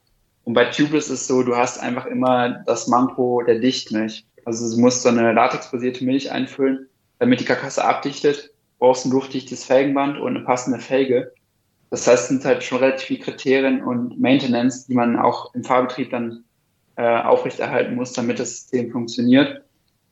Und 0.45 0.55
bei 0.55 0.67
Tubeless 0.67 1.07
ist 1.07 1.23
es 1.23 1.27
so, 1.27 1.43
du 1.43 1.57
hast 1.57 1.79
einfach 1.79 2.07
immer 2.07 2.63
das 2.67 2.89
Manko 2.89 3.43
der 3.43 3.59
Dichtmilch. 3.59 4.27
Also 4.45 4.75
du 4.75 4.81
musst 4.81 5.03
so 5.03 5.09
eine 5.09 5.33
latexbasierte 5.33 6.05
Milch 6.05 6.31
einfüllen, 6.31 6.89
damit 7.19 7.41
die 7.41 7.45
Karkasse 7.45 7.85
abdichtet. 7.85 8.51
Brauchst 8.79 9.07
ein 9.07 9.13
luftdichtes 9.13 9.65
Felgenband 9.65 10.19
und 10.19 10.37
eine 10.37 10.45
passende 10.45 10.79
Felge. 10.79 11.33
Das 11.91 12.07
heißt, 12.07 12.25
es 12.25 12.29
sind 12.29 12.45
halt 12.45 12.63
schon 12.63 12.79
relativ 12.79 13.07
viele 13.07 13.21
Kriterien 13.21 13.83
und 13.83 14.21
Maintenance, 14.21 14.87
die 14.87 14.95
man 14.95 15.19
auch 15.19 15.55
im 15.55 15.65
Fahrbetrieb 15.65 16.11
dann 16.11 16.45
äh, 16.97 17.19
aufrechterhalten 17.19 17.95
muss, 17.95 18.13
damit 18.13 18.39
das 18.39 18.51
System 18.51 18.91
funktioniert. 18.91 19.63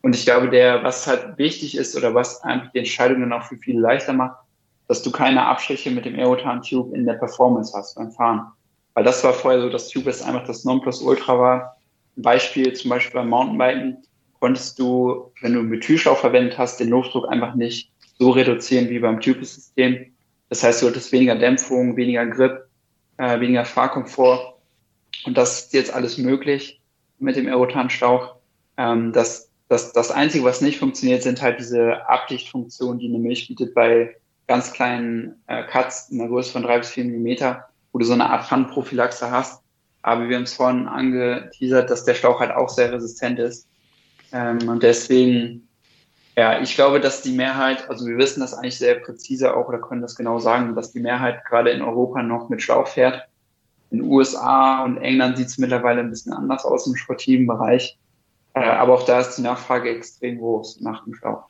Und 0.03 0.17
ich 0.17 0.25
glaube, 0.25 0.51
der, 0.51 0.83
was 0.83 1.07
halt 1.07 1.39
wichtig 1.39 1.77
ist 1.77 1.97
oder 1.97 2.15
was 2.15 2.43
einfach 2.43 2.73
die 2.73 2.79
Entscheidung 2.79 3.21
dann 3.21 3.33
auch 3.33 3.45
für 3.45 3.57
viele 3.57 3.81
leichter 3.81 4.13
macht, 4.13 4.37
dass 4.89 5.03
du 5.03 5.11
keine 5.13 5.47
Abstriche 5.47 5.91
mit 5.91 6.05
dem 6.05 6.17
Aerotan 6.17 6.61
Tube 6.63 6.95
in 6.95 7.07
der 7.07 7.15
Performance 7.15 7.73
hast 7.77 7.95
beim 7.95 8.11
Fahren. 8.11 8.53
Weil 8.95 9.05
das 9.05 9.23
war 9.25 9.33
vorher 9.33 9.61
so, 9.61 9.69
dass 9.69 9.89
Tube 9.89 10.09
ist 10.09 10.23
einfach 10.23 10.45
das 10.47 10.65
Nonplusultra 10.65 11.39
war. 11.39 11.77
Ein 12.17 12.23
Beispiel 12.23 12.73
zum 12.73 12.91
Beispiel 12.91 13.21
beim 13.21 13.29
Mountainbiken 13.29 13.99
konntest 14.39 14.79
du, 14.79 15.31
wenn 15.41 15.55
du 15.55 15.61
einen 15.61 15.71
Methylschlauch 15.71 16.19
verwendet 16.19 16.59
hast, 16.59 16.81
den 16.81 16.89
Luftdruck 16.89 17.29
einfach 17.31 17.55
nicht 17.55 17.91
so 18.19 18.31
reduzieren 18.31 18.89
wie 18.91 18.99
beim 18.99 19.21
Tube-System. 19.21 20.13
Das 20.49 20.63
heißt, 20.63 20.83
du 20.83 20.89
hattest 20.89 21.13
weniger 21.13 21.37
Dämpfung, 21.37 21.97
weniger 21.97 22.27
Grip, 22.27 22.67
äh, 23.19 23.41
weniger 23.41 23.65
Fahrkomfort. 23.65 24.52
Und 25.25 25.37
das 25.37 25.61
ist 25.61 25.73
jetzt 25.73 25.93
alles 25.93 26.19
möglich 26.19 26.81
mit 27.19 27.37
dem 27.37 27.47
Aerotan-Schlauch. 27.47 28.37
Ähm, 28.77 29.13
das, 29.13 29.51
das, 29.69 29.93
das 29.93 30.11
Einzige, 30.11 30.45
was 30.45 30.61
nicht 30.61 30.79
funktioniert, 30.79 31.23
sind 31.23 31.41
halt 31.41 31.61
diese 31.61 32.09
Abdichtfunktionen, 32.09 32.99
die 32.99 33.09
eine 33.09 33.19
Milch 33.19 33.49
bietet 33.49 33.75
bei 33.75 34.17
ganz 34.49 34.73
kleinen 34.73 35.43
äh, 35.47 35.65
Cuts 35.65 36.11
in 36.11 36.19
der 36.19 36.29
Größe 36.29 36.53
von 36.53 36.63
drei 36.63 36.79
bis 36.79 36.91
vier 36.91 37.05
Millimeter, 37.05 37.69
wo 37.93 37.99
du 37.99 38.05
so 38.05 38.13
eine 38.13 38.29
Art 38.29 38.47
Pfannenprophylaxe 38.47 39.31
hast. 39.31 39.63
Aber 40.03 40.29
wir 40.29 40.37
haben 40.37 40.43
es 40.43 40.55
vorhin 40.55 40.89
angeteasert, 40.89 41.89
dass 41.89 42.05
der 42.05 42.15
Schlauch 42.15 42.41
halt 42.41 42.51
auch 42.51 42.69
sehr 42.69 42.93
resistent 42.93 43.39
ist. 43.39 43.69
Ähm, 44.33 44.69
und 44.69 44.83
deswegen, 44.83 45.69
ja, 46.37 46.61
ich 46.61 46.75
glaube, 46.75 46.99
dass 46.99 47.23
die 47.23 47.33
Mehrheit, 47.33 47.89
also 47.89 48.07
wir 48.07 48.19
wissen 48.19 48.41
das 48.41 48.55
eigentlich 48.55 48.79
sehr 48.79 48.97
präzise 48.97 49.57
auch 49.57 49.69
oder 49.69 49.79
können 49.79 50.03
das 50.03 50.17
genau 50.17 50.39
sagen, 50.39 50.75
dass 50.75 50.93
die 50.93 51.01
Mehrheit 51.01 51.45
gerade 51.45 51.71
in 51.71 51.83
Europa 51.83 52.23
noch 52.23 52.49
mit 52.49 52.63
Schlauch 52.63 52.89
fährt. 52.89 53.29
In 53.93 53.99
den 53.99 54.11
USA 54.11 54.85
und 54.85 54.97
England 54.97 55.37
sieht 55.37 55.49
es 55.49 55.59
mittlerweile 55.59 56.01
ein 56.01 56.09
bisschen 56.09 56.33
anders 56.33 56.65
aus 56.65 56.87
im 56.87 56.97
sportiven 56.97 57.47
Bereich. 57.47 57.99
Äh, 58.55 58.61
aber 58.61 58.95
auch 58.95 59.05
da 59.05 59.21
ist 59.21 59.37
die 59.37 59.43
Nachfrage 59.43 59.91
extrem 59.95 60.39
groß 60.39 60.81
nach 60.81 61.05
dem 61.05 61.15
Schlauch. 61.15 61.45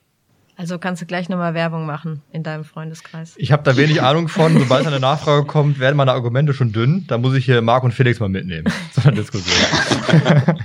Also 0.57 0.79
kannst 0.79 1.01
du 1.01 1.07
gleich 1.07 1.29
nochmal 1.29 1.55
Werbung 1.55 1.87
machen 1.87 2.21
in 2.31 2.43
deinem 2.43 2.65
Freundeskreis. 2.65 3.35
Ich 3.37 3.53
habe 3.53 3.63
da 3.63 3.77
wenig 3.77 4.03
Ahnung 4.03 4.29
von. 4.29 4.59
Sobald 4.59 4.87
eine 4.87 4.99
Nachfrage 5.01 5.47
kommt, 5.47 5.79
werden 5.79 5.97
meine 5.97 6.13
Argumente 6.13 6.53
schon 6.53 6.73
dünn. 6.73 7.05
Da 7.07 7.17
muss 7.17 7.35
ich 7.35 7.45
hier 7.45 7.63
Marc 7.63 7.85
und 7.85 7.93
Felix 7.93 8.19
mal 8.19 8.29
mitnehmen 8.29 8.67
zu 8.93 9.03
einer 9.03 9.13
Diskussion. 9.13 9.57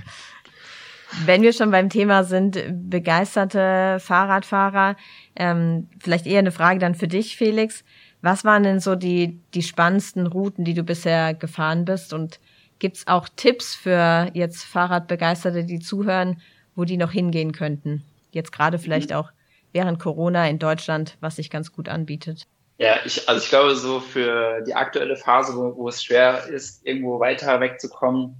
Wenn 1.26 1.42
wir 1.42 1.54
schon 1.54 1.72
beim 1.72 1.90
Thema 1.90 2.24
sind, 2.24 2.62
begeisterte 2.90 3.98
Fahrradfahrer, 4.00 4.96
ähm, 5.36 5.88
vielleicht 6.00 6.28
eher 6.28 6.40
eine 6.40 6.52
Frage 6.52 6.80
dann 6.80 6.96
für 6.96 7.08
dich, 7.08 7.38
Felix. 7.38 7.84
Was 8.28 8.44
waren 8.44 8.64
denn 8.64 8.82
so 8.82 8.96
die, 8.96 9.40
die 9.54 9.64
spannendsten 9.64 10.28
Routen, 10.28 10.66
die 10.66 10.74
du 10.74 10.84
bisher 10.84 11.34
gefahren 11.34 11.86
bist? 11.86 12.12
Und 12.12 12.42
gibt's 12.78 13.08
auch 13.08 13.30
Tipps 13.34 13.74
für 13.74 14.30
jetzt 14.34 14.66
Fahrradbegeisterte, 14.66 15.64
die 15.64 15.80
zuhören, 15.80 16.42
wo 16.76 16.84
die 16.84 16.98
noch 16.98 17.14
hingehen 17.14 17.54
könnten? 17.54 18.04
Jetzt 18.32 18.52
gerade 18.52 18.80
vielleicht 18.80 19.14
auch 19.14 19.32
während 19.72 20.00
Corona 20.00 20.46
in 20.50 20.60
Deutschland, 20.60 21.16
was 21.22 21.38
sich 21.38 21.50
ganz 21.50 21.72
gut 21.72 21.88
anbietet. 21.88 22.48
Ja, 22.80 22.98
ich, 23.06 23.30
also 23.30 23.42
ich 23.42 23.48
glaube, 23.48 23.78
so 23.78 24.02
für 24.02 24.62
die 24.68 24.76
aktuelle 24.76 25.16
Phase, 25.16 25.56
wo, 25.56 25.78
wo 25.78 25.88
es 25.88 26.04
schwer 26.04 26.48
ist, 26.48 26.86
irgendwo 26.86 27.22
weiter 27.22 27.62
wegzukommen, 27.62 28.36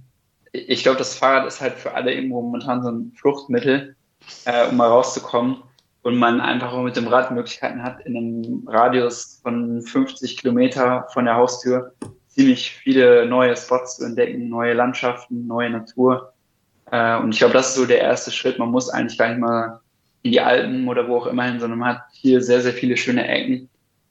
ich 0.52 0.82
glaube, 0.82 0.98
das 0.98 1.16
Fahrrad 1.16 1.46
ist 1.46 1.62
halt 1.62 1.78
für 1.78 1.94
alle 1.94 2.12
irgendwo 2.12 2.42
momentan 2.42 2.82
so 2.82 2.90
ein 2.90 3.12
Fluchtmittel, 3.16 3.96
äh, 4.44 4.68
um 4.68 4.76
mal 4.76 4.88
rauszukommen. 4.88 5.62
Und 6.08 6.16
man 6.16 6.40
einfach 6.40 6.72
auch 6.72 6.84
mit 6.84 6.96
dem 6.96 7.06
Rad 7.06 7.32
Möglichkeiten 7.32 7.82
hat, 7.82 8.00
in 8.06 8.16
einem 8.16 8.66
Radius 8.66 9.40
von 9.42 9.82
50 9.82 10.38
Kilometer 10.38 11.06
von 11.12 11.26
der 11.26 11.34
Haustür 11.34 11.92
ziemlich 12.28 12.70
viele 12.70 13.26
neue 13.26 13.54
Spots 13.54 13.98
zu 13.98 14.06
entdecken, 14.06 14.48
neue 14.48 14.72
Landschaften, 14.72 15.46
neue 15.46 15.68
Natur. 15.68 16.32
Äh, 16.90 17.18
und 17.18 17.34
ich 17.34 17.40
glaube, 17.40 17.52
das 17.52 17.68
ist 17.68 17.74
so 17.74 17.84
der 17.84 18.00
erste 18.00 18.30
Schritt. 18.30 18.58
Man 18.58 18.70
muss 18.70 18.88
eigentlich 18.88 19.18
gar 19.18 19.28
nicht 19.28 19.38
mal 19.38 19.80
in 20.22 20.32
die 20.32 20.40
Alpen 20.40 20.88
oder 20.88 21.06
wo 21.08 21.18
auch 21.18 21.26
immer 21.26 21.44
hin, 21.44 21.60
sondern 21.60 21.78
man 21.78 21.96
hat 21.96 22.04
hier 22.12 22.40
sehr, 22.40 22.62
sehr 22.62 22.72
viele 22.72 22.96
schöne 22.96 23.28
Ecken. 23.28 23.68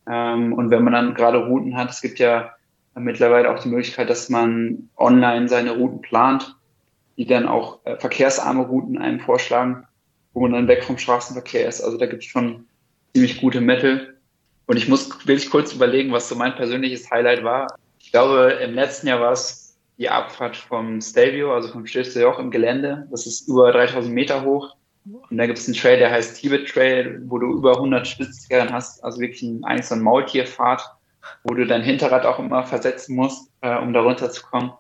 Ähm, 0.07 0.53
und 0.53 0.69
wenn 0.69 0.83
man 0.83 0.93
dann 0.93 1.15
gerade 1.15 1.47
Routen 1.47 1.75
hat, 1.75 1.89
es 1.89 2.01
gibt 2.01 2.19
ja 2.19 2.51
mittlerweile 2.93 3.49
auch 3.49 3.57
die 3.57 3.69
Möglichkeit, 3.69 4.11
dass 4.11 4.29
man 4.29 4.87
online 4.97 5.49
seine 5.49 5.71
Routen 5.71 6.01
plant, 6.01 6.55
die 7.17 7.25
dann 7.25 7.47
auch 7.47 7.79
äh, 7.85 7.97
verkehrsarme 7.97 8.67
Routen 8.67 8.99
einem 8.99 9.19
vorschlagen, 9.19 9.87
wo 10.37 10.41
man 10.41 10.51
dann 10.51 10.67
weg 10.67 10.83
vom 10.83 10.99
Straßenverkehr 10.99 11.67
ist. 11.67 11.81
Also 11.81 11.97
da 11.97 12.05
gibt 12.05 12.21
es 12.21 12.29
schon 12.29 12.67
ziemlich 13.15 13.41
gute 13.41 13.59
Mittel. 13.59 14.19
Und 14.67 14.77
ich 14.77 14.87
muss 14.87 15.09
wirklich 15.25 15.49
kurz 15.49 15.73
überlegen, 15.73 16.11
was 16.11 16.29
so 16.29 16.35
mein 16.35 16.53
persönliches 16.53 17.09
Highlight 17.09 17.43
war. 17.43 17.65
Ich 17.97 18.11
glaube, 18.11 18.59
im 18.63 18.75
letzten 18.75 19.07
Jahr 19.07 19.19
war 19.19 19.31
es 19.31 19.75
die 19.97 20.07
Abfahrt 20.07 20.55
vom 20.55 21.01
Stelvio, 21.01 21.55
also 21.55 21.69
vom 21.69 21.87
Stilfste 21.87 22.21
Joch 22.21 22.37
im 22.37 22.51
Gelände. 22.51 23.07
Das 23.09 23.25
ist 23.25 23.47
über 23.47 23.71
3000 23.71 24.13
Meter 24.13 24.43
hoch. 24.43 24.75
Und 25.05 25.37
da 25.39 25.47
gibt 25.47 25.57
es 25.57 25.65
einen 25.65 25.75
Trail, 25.75 25.97
der 25.97 26.11
heißt 26.11 26.39
Tibet 26.39 26.69
Trail, 26.69 27.19
wo 27.25 27.39
du 27.39 27.53
über 27.53 27.73
100 27.73 28.07
Spitzkehren 28.07 28.71
hast, 28.71 29.03
also 29.03 29.19
wirklich 29.19 29.41
ein, 29.41 29.63
eigentlich 29.63 29.87
so 29.87 29.95
Maultierfahrt, 29.95 30.83
wo 31.45 31.55
du 31.55 31.65
dein 31.65 31.81
Hinterrad 31.81 32.27
auch 32.27 32.37
immer 32.37 32.63
versetzen 32.63 33.15
musst, 33.15 33.49
äh, 33.61 33.75
um 33.75 33.91
da 33.91 34.01
runterzukommen. 34.01 34.71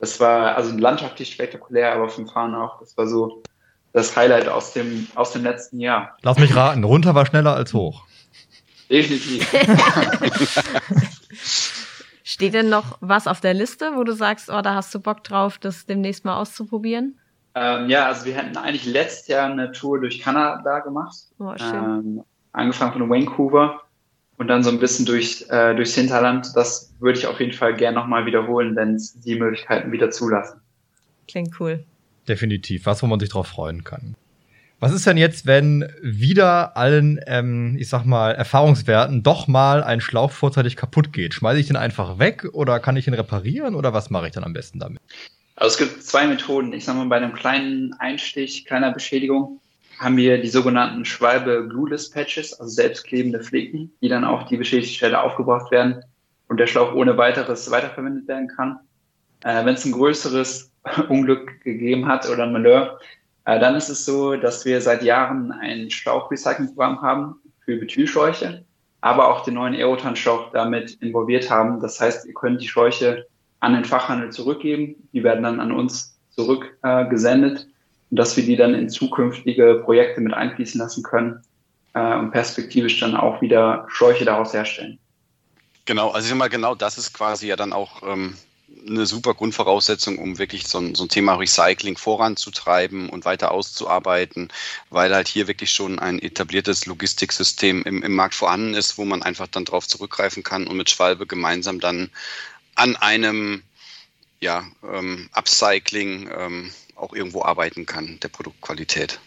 Das 0.00 0.20
war 0.20 0.54
also 0.54 0.76
landschaftlich 0.76 1.32
spektakulär, 1.32 1.94
aber 1.94 2.10
vom 2.10 2.28
Fahren 2.28 2.54
auch. 2.54 2.78
Das 2.80 2.94
war 2.98 3.06
so 3.06 3.42
das 3.92 4.16
Highlight 4.16 4.48
aus 4.48 4.72
dem, 4.72 5.06
aus 5.14 5.32
dem 5.32 5.42
letzten 5.42 5.80
Jahr. 5.80 6.16
Lass 6.22 6.38
mich 6.38 6.54
raten, 6.54 6.84
runter 6.84 7.14
war 7.14 7.26
schneller 7.26 7.54
als 7.54 7.72
hoch. 7.74 8.04
Definitiv. 8.90 9.46
Steht 12.24 12.54
denn 12.54 12.68
noch 12.68 12.98
was 13.00 13.26
auf 13.26 13.40
der 13.40 13.54
Liste, 13.54 13.92
wo 13.96 14.04
du 14.04 14.12
sagst, 14.12 14.50
oh, 14.50 14.60
da 14.60 14.74
hast 14.74 14.94
du 14.94 15.00
Bock 15.00 15.24
drauf, 15.24 15.58
das 15.58 15.86
demnächst 15.86 16.24
mal 16.24 16.36
auszuprobieren? 16.36 17.18
Ähm, 17.54 17.88
ja, 17.88 18.06
also 18.06 18.24
wir 18.26 18.34
hätten 18.34 18.56
eigentlich 18.56 18.86
letztes 18.86 19.28
Jahr 19.28 19.50
eine 19.50 19.72
Tour 19.72 20.00
durch 20.00 20.20
Kanada 20.20 20.80
gemacht. 20.80 21.16
Oh, 21.38 21.52
schön. 21.56 21.74
Ähm, 21.74 22.24
angefangen 22.52 22.92
von 22.92 23.10
Vancouver 23.10 23.80
und 24.36 24.48
dann 24.48 24.62
so 24.62 24.70
ein 24.70 24.78
bisschen 24.78 25.06
durch, 25.06 25.46
äh, 25.48 25.74
durchs 25.74 25.94
Hinterland. 25.94 26.52
Das 26.54 26.94
würde 27.00 27.18
ich 27.18 27.26
auf 27.26 27.40
jeden 27.40 27.52
Fall 27.52 27.74
gern 27.74 27.94
nochmal 27.94 28.26
wiederholen, 28.26 28.76
wenn 28.76 28.94
es 28.94 29.18
die 29.20 29.36
Möglichkeiten 29.36 29.90
wieder 29.90 30.10
zulassen. 30.10 30.60
Klingt 31.26 31.58
cool. 31.60 31.84
Definitiv, 32.28 32.86
was, 32.86 33.02
wo 33.02 33.06
man 33.06 33.20
sich 33.20 33.30
drauf 33.30 33.46
freuen 33.46 33.84
kann. 33.84 34.14
Was 34.80 34.92
ist 34.92 35.06
denn 35.06 35.16
jetzt, 35.16 35.46
wenn 35.46 35.90
wieder 36.02 36.76
allen, 36.76 37.18
ähm, 37.26 37.76
ich 37.80 37.88
sag 37.88 38.04
mal, 38.04 38.32
Erfahrungswerten 38.32 39.24
doch 39.24 39.48
mal 39.48 39.82
ein 39.82 40.00
Schlauch 40.00 40.30
vorzeitig 40.30 40.76
kaputt 40.76 41.12
geht? 41.12 41.34
Schmeiße 41.34 41.58
ich 41.58 41.66
den 41.66 41.74
einfach 41.76 42.20
weg 42.20 42.46
oder 42.52 42.78
kann 42.78 42.96
ich 42.96 43.08
ihn 43.08 43.14
reparieren 43.14 43.74
oder 43.74 43.92
was 43.92 44.10
mache 44.10 44.28
ich 44.28 44.32
dann 44.32 44.44
am 44.44 44.52
besten 44.52 44.78
damit? 44.78 45.00
Also 45.56 45.72
es 45.72 45.78
gibt 45.78 46.04
zwei 46.04 46.28
Methoden. 46.28 46.72
Ich 46.72 46.84
sag 46.84 46.94
mal, 46.94 47.06
bei 47.06 47.16
einem 47.16 47.32
kleinen 47.32 47.92
Einstich, 47.94 48.66
kleiner 48.66 48.92
Beschädigung, 48.92 49.60
haben 49.98 50.16
wir 50.16 50.40
die 50.40 50.48
sogenannten 50.48 51.04
Schwalbe 51.04 51.66
Glueless 51.68 52.10
Patches, 52.10 52.54
also 52.54 52.70
selbstklebende 52.70 53.40
Flicken, 53.40 53.90
die 54.00 54.08
dann 54.08 54.22
auf 54.22 54.44
die 54.44 54.56
beschädigte 54.56 54.94
Stelle 54.94 55.20
aufgebracht 55.20 55.72
werden 55.72 56.04
und 56.46 56.60
der 56.60 56.68
Schlauch 56.68 56.94
ohne 56.94 57.16
weiteres 57.16 57.68
weiterverwendet 57.72 58.28
werden 58.28 58.46
kann. 58.46 58.78
Äh, 59.42 59.64
Wenn 59.64 59.74
es 59.74 59.84
ein 59.84 59.90
größeres 59.90 60.67
Unglück 61.08 61.60
gegeben 61.62 62.06
hat 62.06 62.28
oder 62.28 62.46
Malheur, 62.46 62.98
äh, 63.44 63.58
dann 63.58 63.74
ist 63.76 63.88
es 63.88 64.04
so, 64.04 64.36
dass 64.36 64.64
wir 64.64 64.80
seit 64.80 65.02
Jahren 65.02 65.52
ein 65.52 65.90
Schlauchrecyclingprogramm 65.90 67.00
haben 67.00 67.36
für 67.64 67.76
Bethylschläuche, 67.76 68.64
aber 69.00 69.28
auch 69.28 69.44
den 69.44 69.54
neuen 69.54 69.74
Aerotan-Schlauch 69.74 70.50
damit 70.52 70.98
involviert 71.00 71.50
haben. 71.50 71.80
Das 71.80 72.00
heißt, 72.00 72.26
ihr 72.26 72.34
könnt 72.34 72.60
die 72.60 72.68
Schläuche 72.68 73.26
an 73.60 73.74
den 73.74 73.84
Fachhandel 73.84 74.30
zurückgeben. 74.30 74.96
Die 75.12 75.24
werden 75.24 75.42
dann 75.42 75.60
an 75.60 75.72
uns 75.72 76.18
zurückgesendet 76.30 77.60
äh, 77.60 78.10
und 78.10 78.18
dass 78.18 78.36
wir 78.36 78.44
die 78.44 78.56
dann 78.56 78.74
in 78.74 78.88
zukünftige 78.88 79.82
Projekte 79.84 80.20
mit 80.20 80.34
einfließen 80.34 80.80
lassen 80.80 81.02
können 81.02 81.42
äh, 81.94 82.16
und 82.16 82.30
perspektivisch 82.30 83.00
dann 83.00 83.16
auch 83.16 83.40
wieder 83.40 83.86
Schläuche 83.88 84.24
daraus 84.24 84.52
herstellen. 84.52 84.98
Genau, 85.84 86.10
also 86.10 86.26
ich 86.26 86.28
sag 86.28 86.38
mal, 86.38 86.48
genau 86.48 86.74
das 86.74 86.98
ist 86.98 87.14
quasi 87.14 87.48
ja 87.48 87.56
dann 87.56 87.72
auch 87.72 88.02
ähm, 88.06 88.34
eine 88.86 89.06
super 89.06 89.34
Grundvoraussetzung, 89.34 90.18
um 90.18 90.38
wirklich 90.38 90.66
so 90.66 90.78
ein, 90.78 90.94
so 90.94 91.04
ein 91.04 91.08
Thema 91.08 91.34
Recycling 91.34 91.96
voranzutreiben 91.96 93.08
und 93.08 93.24
weiter 93.24 93.50
auszuarbeiten, 93.52 94.48
weil 94.90 95.14
halt 95.14 95.28
hier 95.28 95.46
wirklich 95.46 95.70
schon 95.70 95.98
ein 95.98 96.18
etabliertes 96.18 96.86
Logistiksystem 96.86 97.82
im, 97.82 98.02
im 98.02 98.14
Markt 98.14 98.34
vorhanden 98.34 98.74
ist, 98.74 98.98
wo 98.98 99.04
man 99.04 99.22
einfach 99.22 99.46
dann 99.46 99.64
drauf 99.64 99.86
zurückgreifen 99.86 100.42
kann 100.42 100.66
und 100.66 100.76
mit 100.76 100.90
Schwalbe 100.90 101.26
gemeinsam 101.26 101.80
dann 101.80 102.10
an 102.74 102.96
einem 102.96 103.62
ja, 104.40 104.66
ähm, 104.82 105.28
Upcycling 105.32 106.30
ähm, 106.36 106.72
auch 106.94 107.12
irgendwo 107.12 107.42
arbeiten 107.42 107.86
kann, 107.86 108.18
der 108.20 108.28
Produktqualität. 108.28 109.20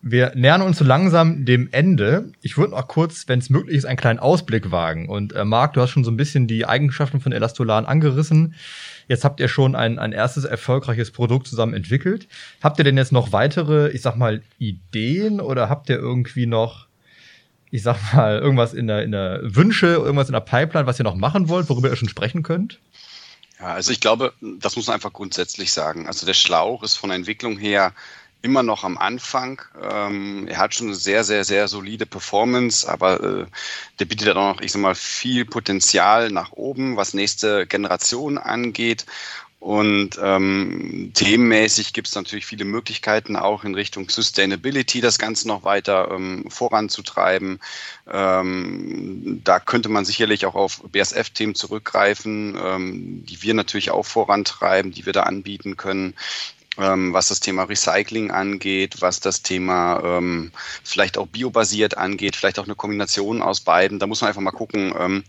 Wir 0.00 0.32
nähern 0.36 0.62
uns 0.62 0.78
so 0.78 0.84
langsam 0.84 1.44
dem 1.44 1.68
Ende. 1.72 2.32
Ich 2.40 2.56
würde 2.56 2.70
noch 2.70 2.86
kurz, 2.86 3.26
wenn 3.26 3.40
es 3.40 3.50
möglich 3.50 3.76
ist, 3.76 3.84
einen 3.84 3.96
kleinen 3.96 4.20
Ausblick 4.20 4.70
wagen. 4.70 5.08
Und 5.08 5.32
äh, 5.32 5.44
Marc, 5.44 5.72
du 5.72 5.80
hast 5.80 5.90
schon 5.90 6.04
so 6.04 6.10
ein 6.10 6.16
bisschen 6.16 6.46
die 6.46 6.66
Eigenschaften 6.66 7.20
von 7.20 7.32
Elastolan 7.32 7.84
angerissen. 7.84 8.54
Jetzt 9.08 9.24
habt 9.24 9.40
ihr 9.40 9.48
schon 9.48 9.74
ein, 9.74 9.98
ein 9.98 10.12
erstes 10.12 10.44
erfolgreiches 10.44 11.10
Produkt 11.10 11.48
zusammen 11.48 11.74
entwickelt. 11.74 12.28
Habt 12.62 12.78
ihr 12.78 12.84
denn 12.84 12.96
jetzt 12.96 13.10
noch 13.10 13.32
weitere, 13.32 13.90
ich 13.90 14.02
sag 14.02 14.16
mal, 14.16 14.42
Ideen 14.58 15.40
oder 15.40 15.68
habt 15.68 15.88
ihr 15.88 15.96
irgendwie 15.96 16.46
noch, 16.46 16.86
ich 17.70 17.82
sag 17.82 18.14
mal, 18.14 18.38
irgendwas 18.38 18.74
in 18.74 18.86
der, 18.86 19.02
in 19.02 19.10
der 19.10 19.40
Wünsche, 19.42 19.86
irgendwas 19.86 20.28
in 20.28 20.34
der 20.34 20.40
Pipeline, 20.40 20.86
was 20.86 21.00
ihr 21.00 21.04
noch 21.04 21.16
machen 21.16 21.48
wollt, 21.48 21.68
worüber 21.68 21.90
ihr 21.90 21.96
schon 21.96 22.08
sprechen 22.08 22.44
könnt? 22.44 22.78
Ja, 23.58 23.74
also 23.74 23.90
ich 23.90 24.00
glaube, 24.00 24.32
das 24.60 24.76
muss 24.76 24.86
man 24.86 24.94
einfach 24.94 25.12
grundsätzlich 25.12 25.72
sagen. 25.72 26.06
Also 26.06 26.24
der 26.24 26.34
Schlauch 26.34 26.84
ist 26.84 26.94
von 26.94 27.10
der 27.10 27.16
Entwicklung 27.16 27.58
her 27.58 27.92
immer 28.42 28.62
noch 28.62 28.84
am 28.84 28.98
Anfang. 28.98 29.62
Ähm, 29.82 30.46
er 30.48 30.58
hat 30.58 30.74
schon 30.74 30.88
eine 30.88 30.96
sehr, 30.96 31.24
sehr, 31.24 31.44
sehr 31.44 31.68
solide 31.68 32.06
Performance, 32.06 32.88
aber 32.88 33.22
äh, 33.22 33.46
der 33.98 34.04
bietet 34.04 34.30
auch 34.30 34.54
noch, 34.54 34.60
ich 34.60 34.72
sag 34.72 34.82
mal, 34.82 34.94
viel 34.94 35.44
Potenzial 35.44 36.30
nach 36.30 36.52
oben, 36.52 36.96
was 36.96 37.14
nächste 37.14 37.66
Generation 37.66 38.38
angeht. 38.38 39.06
Und 39.60 40.10
ähm, 40.22 41.10
themenmäßig 41.14 41.92
gibt 41.92 42.06
es 42.06 42.14
natürlich 42.14 42.46
viele 42.46 42.64
Möglichkeiten, 42.64 43.34
auch 43.34 43.64
in 43.64 43.74
Richtung 43.74 44.08
Sustainability 44.08 45.00
das 45.00 45.18
Ganze 45.18 45.48
noch 45.48 45.64
weiter 45.64 46.12
ähm, 46.12 46.44
voranzutreiben. 46.48 47.58
Ähm, 48.08 49.40
da 49.42 49.58
könnte 49.58 49.88
man 49.88 50.04
sicherlich 50.04 50.46
auch 50.46 50.54
auf 50.54 50.80
BSF-Themen 50.92 51.56
zurückgreifen, 51.56 52.56
ähm, 52.62 53.26
die 53.26 53.42
wir 53.42 53.52
natürlich 53.54 53.90
auch 53.90 54.06
vorantreiben, 54.06 54.92
die 54.92 55.06
wir 55.06 55.12
da 55.12 55.24
anbieten 55.24 55.76
können 55.76 56.14
ähm, 56.78 57.12
was 57.12 57.28
das 57.28 57.40
Thema 57.40 57.64
Recycling 57.64 58.30
angeht, 58.30 59.00
was 59.00 59.20
das 59.20 59.42
Thema 59.42 60.00
ähm, 60.04 60.52
vielleicht 60.84 61.18
auch 61.18 61.26
biobasiert 61.26 61.98
angeht, 61.98 62.36
vielleicht 62.36 62.58
auch 62.58 62.64
eine 62.64 62.76
Kombination 62.76 63.42
aus 63.42 63.60
beiden. 63.60 63.98
Da 63.98 64.06
muss 64.06 64.20
man 64.20 64.28
einfach 64.28 64.42
mal 64.42 64.52
gucken, 64.52 64.94
ähm, 64.98 65.24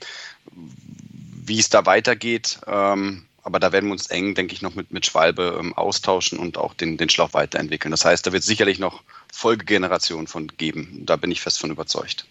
wie 0.51 1.59
es 1.59 1.69
da 1.69 1.85
weitergeht. 1.85 2.59
Ähm, 2.67 3.25
aber 3.41 3.59
da 3.59 3.71
werden 3.71 3.87
wir 3.87 3.93
uns 3.93 4.07
eng, 4.07 4.35
denke 4.35 4.53
ich, 4.53 4.61
noch 4.61 4.75
mit, 4.75 4.91
mit 4.91 5.05
Schwalbe 5.05 5.57
ähm, 5.59 5.73
austauschen 5.73 6.37
und 6.37 6.57
auch 6.57 6.73
den, 6.75 6.97
den 6.97 7.09
Schlauch 7.09 7.33
weiterentwickeln. 7.33 7.91
Das 7.91 8.05
heißt, 8.05 8.27
da 8.27 8.31
wird 8.31 8.41
es 8.41 8.47
sicherlich 8.47 8.77
noch 8.77 9.01
Folgegenerationen 9.33 10.27
von 10.27 10.47
geben. 10.47 11.03
Da 11.05 11.15
bin 11.15 11.31
ich 11.31 11.41
fest 11.41 11.59
von 11.59 11.71
überzeugt. 11.71 12.27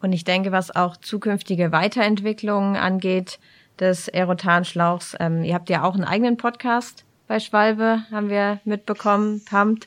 Und 0.00 0.12
ich 0.12 0.24
denke, 0.24 0.50
was 0.50 0.74
auch 0.74 0.96
zukünftige 0.96 1.72
Weiterentwicklungen 1.72 2.76
angeht 2.76 3.38
des 3.78 4.08
Aerotan-Schlauchs, 4.08 5.16
ähm, 5.20 5.44
ihr 5.44 5.54
habt 5.54 5.70
ja 5.70 5.84
auch 5.84 5.94
einen 5.94 6.04
eigenen 6.04 6.36
Podcast 6.36 7.04
bei 7.28 7.38
Schwalbe, 7.40 8.02
haben 8.10 8.30
wir 8.30 8.60
mitbekommen, 8.64 9.44
Pumped. 9.44 9.86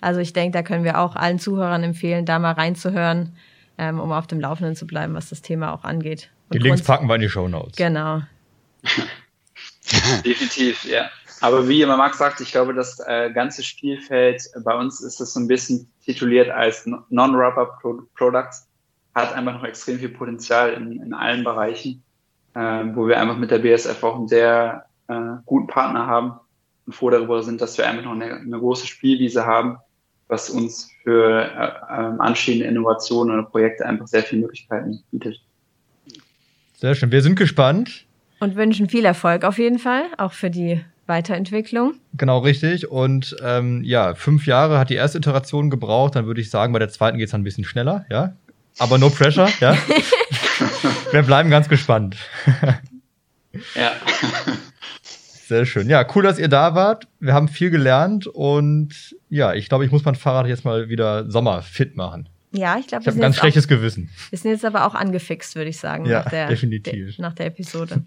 Also 0.00 0.20
ich 0.20 0.32
denke, 0.32 0.58
da 0.58 0.62
können 0.62 0.84
wir 0.84 0.98
auch 0.98 1.16
allen 1.16 1.38
Zuhörern 1.38 1.82
empfehlen, 1.82 2.26
da 2.26 2.38
mal 2.38 2.52
reinzuhören, 2.52 3.34
ähm, 3.78 3.98
um 3.98 4.12
auf 4.12 4.26
dem 4.26 4.40
Laufenden 4.40 4.76
zu 4.76 4.86
bleiben, 4.86 5.14
was 5.14 5.30
das 5.30 5.42
Thema 5.42 5.72
auch 5.72 5.84
angeht. 5.84 6.30
Und 6.50 6.54
die 6.54 6.58
Links 6.58 6.82
packen 6.82 7.06
wir 7.06 7.14
in 7.14 7.22
die 7.22 7.28
Show 7.28 7.48
Notes. 7.48 7.76
Genau. 7.76 8.22
Definitiv, 10.24 10.84
ja. 10.84 11.08
Aber 11.40 11.66
wie 11.68 11.82
immer 11.82 11.96
Max 11.96 12.18
sagt, 12.18 12.40
ich 12.40 12.52
glaube, 12.52 12.74
das 12.74 13.00
äh, 13.06 13.30
ganze 13.32 13.62
Spielfeld 13.62 14.42
bei 14.62 14.76
uns 14.76 15.00
ist 15.00 15.18
das 15.18 15.32
so 15.32 15.40
ein 15.40 15.48
bisschen 15.48 15.90
tituliert 16.04 16.50
als 16.50 16.86
Non-Rubber 17.08 17.78
Products, 18.14 18.68
hat 19.14 19.34
einfach 19.34 19.54
noch 19.54 19.64
extrem 19.64 19.98
viel 19.98 20.10
Potenzial 20.10 20.72
in, 20.74 21.02
in 21.02 21.14
allen 21.14 21.42
Bereichen, 21.42 22.02
äh, 22.54 22.84
wo 22.94 23.08
wir 23.08 23.20
einfach 23.20 23.36
mit 23.36 23.50
der 23.50 23.58
BSF 23.58 24.02
auch 24.04 24.16
einen 24.16 24.28
sehr 24.28 24.84
äh, 25.08 25.14
guten 25.46 25.66
Partner 25.66 26.06
haben 26.06 26.34
und 26.86 26.94
froh 26.94 27.10
darüber 27.10 27.42
sind, 27.42 27.60
dass 27.60 27.78
wir 27.78 27.88
einfach 27.88 28.04
noch 28.04 28.12
eine, 28.12 28.36
eine 28.36 28.58
große 28.58 28.86
Spielwiese 28.86 29.46
haben, 29.46 29.78
was 30.28 30.50
uns 30.50 30.90
für 31.02 31.42
äh, 31.42 32.00
ähm, 32.00 32.20
anstehende 32.20 32.64
Innovationen 32.66 33.34
oder 33.34 33.48
Projekte 33.48 33.86
einfach 33.86 34.06
sehr 34.06 34.22
viele 34.22 34.42
Möglichkeiten 34.42 35.02
bietet. 35.10 35.40
Sehr 36.74 36.94
schön. 36.94 37.12
Wir 37.12 37.22
sind 37.22 37.36
gespannt. 37.36 38.06
Und 38.40 38.56
wünschen 38.56 38.88
viel 38.88 39.04
Erfolg 39.04 39.44
auf 39.44 39.58
jeden 39.58 39.78
Fall, 39.78 40.06
auch 40.18 40.32
für 40.32 40.50
die 40.50 40.80
Weiterentwicklung. 41.06 41.94
Genau, 42.14 42.38
richtig. 42.38 42.90
Und 42.90 43.36
ähm, 43.44 43.82
ja, 43.84 44.14
fünf 44.14 44.46
Jahre 44.46 44.78
hat 44.78 44.90
die 44.90 44.94
erste 44.94 45.18
Iteration 45.18 45.70
gebraucht. 45.70 46.16
Dann 46.16 46.26
würde 46.26 46.40
ich 46.40 46.50
sagen, 46.50 46.72
bei 46.72 46.78
der 46.78 46.88
zweiten 46.88 47.18
geht 47.18 47.26
es 47.26 47.32
dann 47.32 47.42
ein 47.42 47.44
bisschen 47.44 47.64
schneller, 47.64 48.06
ja. 48.10 48.32
Aber 48.78 48.98
no 48.98 49.10
pressure, 49.10 49.48
ja. 49.60 49.76
Wir 51.12 51.22
bleiben 51.22 51.50
ganz 51.50 51.68
gespannt. 51.68 52.16
ja. 53.74 53.92
Sehr 55.52 55.66
schön. 55.66 55.88
Ja, 55.90 56.06
cool, 56.14 56.22
dass 56.22 56.38
ihr 56.38 56.48
da 56.48 56.74
wart. 56.74 57.08
Wir 57.20 57.34
haben 57.34 57.48
viel 57.48 57.68
gelernt 57.68 58.26
und 58.26 59.14
ja, 59.28 59.52
ich 59.52 59.68
glaube, 59.68 59.84
ich 59.84 59.90
muss 59.90 60.02
mein 60.04 60.14
Fahrrad 60.14 60.46
jetzt 60.46 60.64
mal 60.64 60.88
wieder 60.88 61.30
sommerfit 61.30 61.94
machen. 61.94 62.28
Ja, 62.52 62.78
ich 62.78 62.86
glaube, 62.86 63.02
ich 63.02 63.08
habe 63.08 63.18
ein 63.18 63.20
ganz 63.20 63.36
schlechtes 63.36 63.66
auch, 63.66 63.68
Gewissen. 63.68 64.10
Wir 64.30 64.38
sind 64.38 64.50
jetzt 64.50 64.64
aber 64.64 64.86
auch 64.86 64.94
angefixt, 64.94 65.54
würde 65.56 65.68
ich 65.68 65.78
sagen, 65.78 66.06
ja, 66.06 66.20
nach, 66.20 66.30
der, 66.30 66.48
definitiv. 66.48 67.16
De, 67.16 67.22
nach 67.22 67.34
der 67.34 67.46
Episode. 67.46 68.02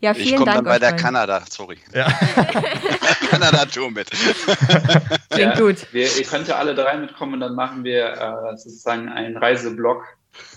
Ja, 0.00 0.14
vielen 0.14 0.26
ich 0.26 0.44
Dank. 0.44 0.56
dann 0.56 0.64
bei 0.64 0.78
der 0.80 0.94
Kanada, 0.94 1.42
sorry. 1.48 1.78
Ja. 1.94 2.06
Kanada-Tour 3.30 3.90
mit. 3.90 4.10
Klingt 4.10 5.54
ja, 5.54 5.60
gut. 5.60 5.86
Wir, 5.92 6.06
ihr 6.16 6.24
könnt 6.24 6.48
ja 6.48 6.56
alle 6.56 6.74
drei 6.74 6.96
mitkommen 6.96 7.34
und 7.34 7.40
dann 7.40 7.54
machen 7.54 7.84
wir 7.84 8.14
äh, 8.14 8.56
sozusagen 8.56 9.08
einen 9.08 9.36
Reiseblog 9.36 10.04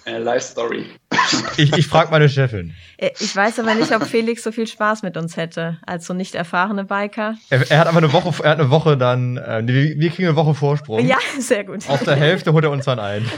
äh, 0.05 0.17
Live 0.17 0.43
Story. 0.43 0.85
Ich, 1.55 1.71
ich 1.77 1.87
frage 1.87 2.11
meine 2.11 2.27
Chefin. 2.27 2.73
Äh, 2.97 3.11
ich 3.19 3.35
weiß 3.35 3.59
aber 3.59 3.75
nicht, 3.75 3.93
ob 3.95 4.03
Felix 4.03 4.43
so 4.43 4.51
viel 4.51 4.67
Spaß 4.67 5.03
mit 5.03 5.15
uns 5.15 5.37
hätte, 5.37 5.77
als 5.85 6.05
so 6.05 6.13
nicht 6.13 6.35
erfahrene 6.35 6.83
Biker. 6.83 7.35
Er, 7.49 7.71
er 7.71 7.79
hat 7.79 7.87
aber 7.87 7.99
eine 7.99 8.11
Woche, 8.11 8.43
er 8.43 8.51
hat 8.51 8.59
eine 8.59 8.69
Woche 8.69 8.97
dann, 8.97 9.37
äh, 9.37 9.61
wir 9.65 10.09
kriegen 10.09 10.27
eine 10.27 10.35
Woche 10.35 10.53
Vorsprung. 10.53 11.05
Ja, 11.05 11.17
sehr 11.39 11.63
gut. 11.63 11.87
Auf 11.89 12.03
der 12.03 12.15
Hälfte 12.15 12.53
holt 12.53 12.65
er 12.65 12.71
uns 12.71 12.85
dann 12.85 12.99
ein. 12.99 13.29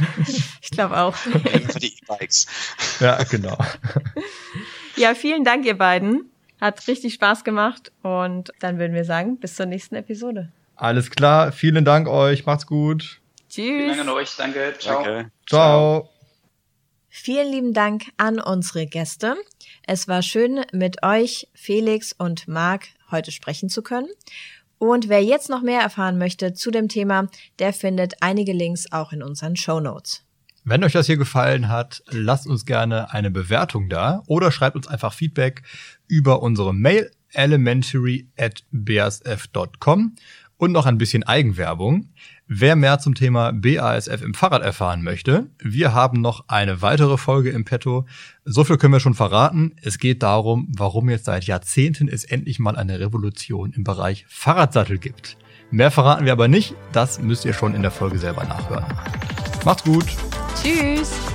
Ich 0.61 0.71
glaube 0.71 0.97
auch. 0.97 1.15
Für 1.15 1.39
die 1.79 1.93
E-Bikes. 1.93 2.47
Ja, 2.99 3.21
genau. 3.23 3.57
Ja, 4.95 5.13
vielen 5.13 5.43
Dank, 5.43 5.65
ihr 5.65 5.77
beiden. 5.77 6.31
Hat 6.59 6.87
richtig 6.87 7.13
Spaß 7.13 7.43
gemacht 7.43 7.91
und 8.01 8.51
dann 8.59 8.79
würden 8.79 8.93
wir 8.93 9.05
sagen, 9.05 9.37
bis 9.37 9.55
zur 9.55 9.65
nächsten 9.65 9.95
Episode. 9.95 10.51
Alles 10.75 11.11
klar, 11.11 11.51
vielen 11.51 11.85
Dank 11.85 12.07
euch, 12.07 12.45
macht's 12.45 12.65
gut. 12.65 13.19
Tschüss. 13.49 13.65
Vielen 13.65 13.87
Dank 13.89 14.01
an 14.01 14.09
euch, 14.09 14.35
danke, 14.35 14.73
ciao. 14.79 14.99
Okay. 15.01 15.25
Ciao. 15.45 16.14
Vielen 17.17 17.49
lieben 17.49 17.73
Dank 17.73 18.11
an 18.17 18.41
unsere 18.41 18.87
Gäste. 18.87 19.37
Es 19.87 20.09
war 20.09 20.21
schön, 20.21 20.65
mit 20.73 21.01
euch, 21.01 21.47
Felix 21.53 22.11
und 22.11 22.49
Marc, 22.49 22.87
heute 23.09 23.31
sprechen 23.31 23.69
zu 23.69 23.81
können. 23.83 24.09
Und 24.79 25.07
wer 25.07 25.23
jetzt 25.23 25.49
noch 25.49 25.61
mehr 25.61 25.79
erfahren 25.79 26.17
möchte 26.17 26.53
zu 26.53 26.71
dem 26.71 26.89
Thema, 26.89 27.29
der 27.57 27.71
findet 27.71 28.15
einige 28.19 28.51
Links 28.51 28.91
auch 28.91 29.13
in 29.13 29.23
unseren 29.23 29.55
Show 29.55 29.79
Notes. 29.79 30.25
Wenn 30.65 30.83
euch 30.83 30.91
das 30.91 31.05
hier 31.05 31.15
gefallen 31.15 31.69
hat, 31.69 32.03
lasst 32.09 32.47
uns 32.47 32.65
gerne 32.65 33.13
eine 33.13 33.31
Bewertung 33.31 33.87
da 33.87 34.21
oder 34.27 34.51
schreibt 34.51 34.75
uns 34.75 34.87
einfach 34.87 35.13
Feedback 35.13 35.63
über 36.09 36.43
unsere 36.43 36.73
Mail 36.73 37.09
elementary 37.29 38.27
at 38.37 38.65
bsf.com 38.71 40.15
und 40.57 40.71
noch 40.73 40.85
ein 40.85 40.97
bisschen 40.97 41.23
Eigenwerbung. 41.23 42.09
Wer 42.47 42.75
mehr 42.75 42.99
zum 42.99 43.15
Thema 43.15 43.51
BASF 43.53 44.21
im 44.21 44.35
Fahrrad 44.35 44.61
erfahren 44.61 45.01
möchte, 45.01 45.49
wir 45.57 45.95
haben 45.95 46.21
noch 46.21 46.43
eine 46.47 46.83
weitere 46.83 47.17
Folge 47.17 47.49
im 47.49 47.65
Petto. 47.65 48.05
So 48.43 48.63
viel 48.63 48.77
können 48.77 48.93
wir 48.93 48.99
schon 48.99 49.15
verraten. 49.15 49.75
Es 49.81 49.97
geht 49.97 50.21
darum, 50.21 50.67
warum 50.77 51.09
jetzt 51.09 51.25
seit 51.25 51.45
Jahrzehnten 51.45 52.07
es 52.07 52.23
endlich 52.23 52.59
mal 52.59 52.75
eine 52.75 52.99
Revolution 52.99 53.73
im 53.73 53.83
Bereich 53.83 54.27
Fahrradsattel 54.29 54.99
gibt. 54.99 55.37
Mehr 55.71 55.89
verraten 55.89 56.25
wir 56.25 56.33
aber 56.33 56.47
nicht, 56.47 56.75
das 56.91 57.19
müsst 57.19 57.45
ihr 57.45 57.53
schon 57.53 57.73
in 57.73 57.81
der 57.81 57.89
Folge 57.89 58.19
selber 58.19 58.43
nachhören. 58.43 58.85
Macht's 59.65 59.83
gut. 59.83 60.05
Tschüss. 60.61 61.34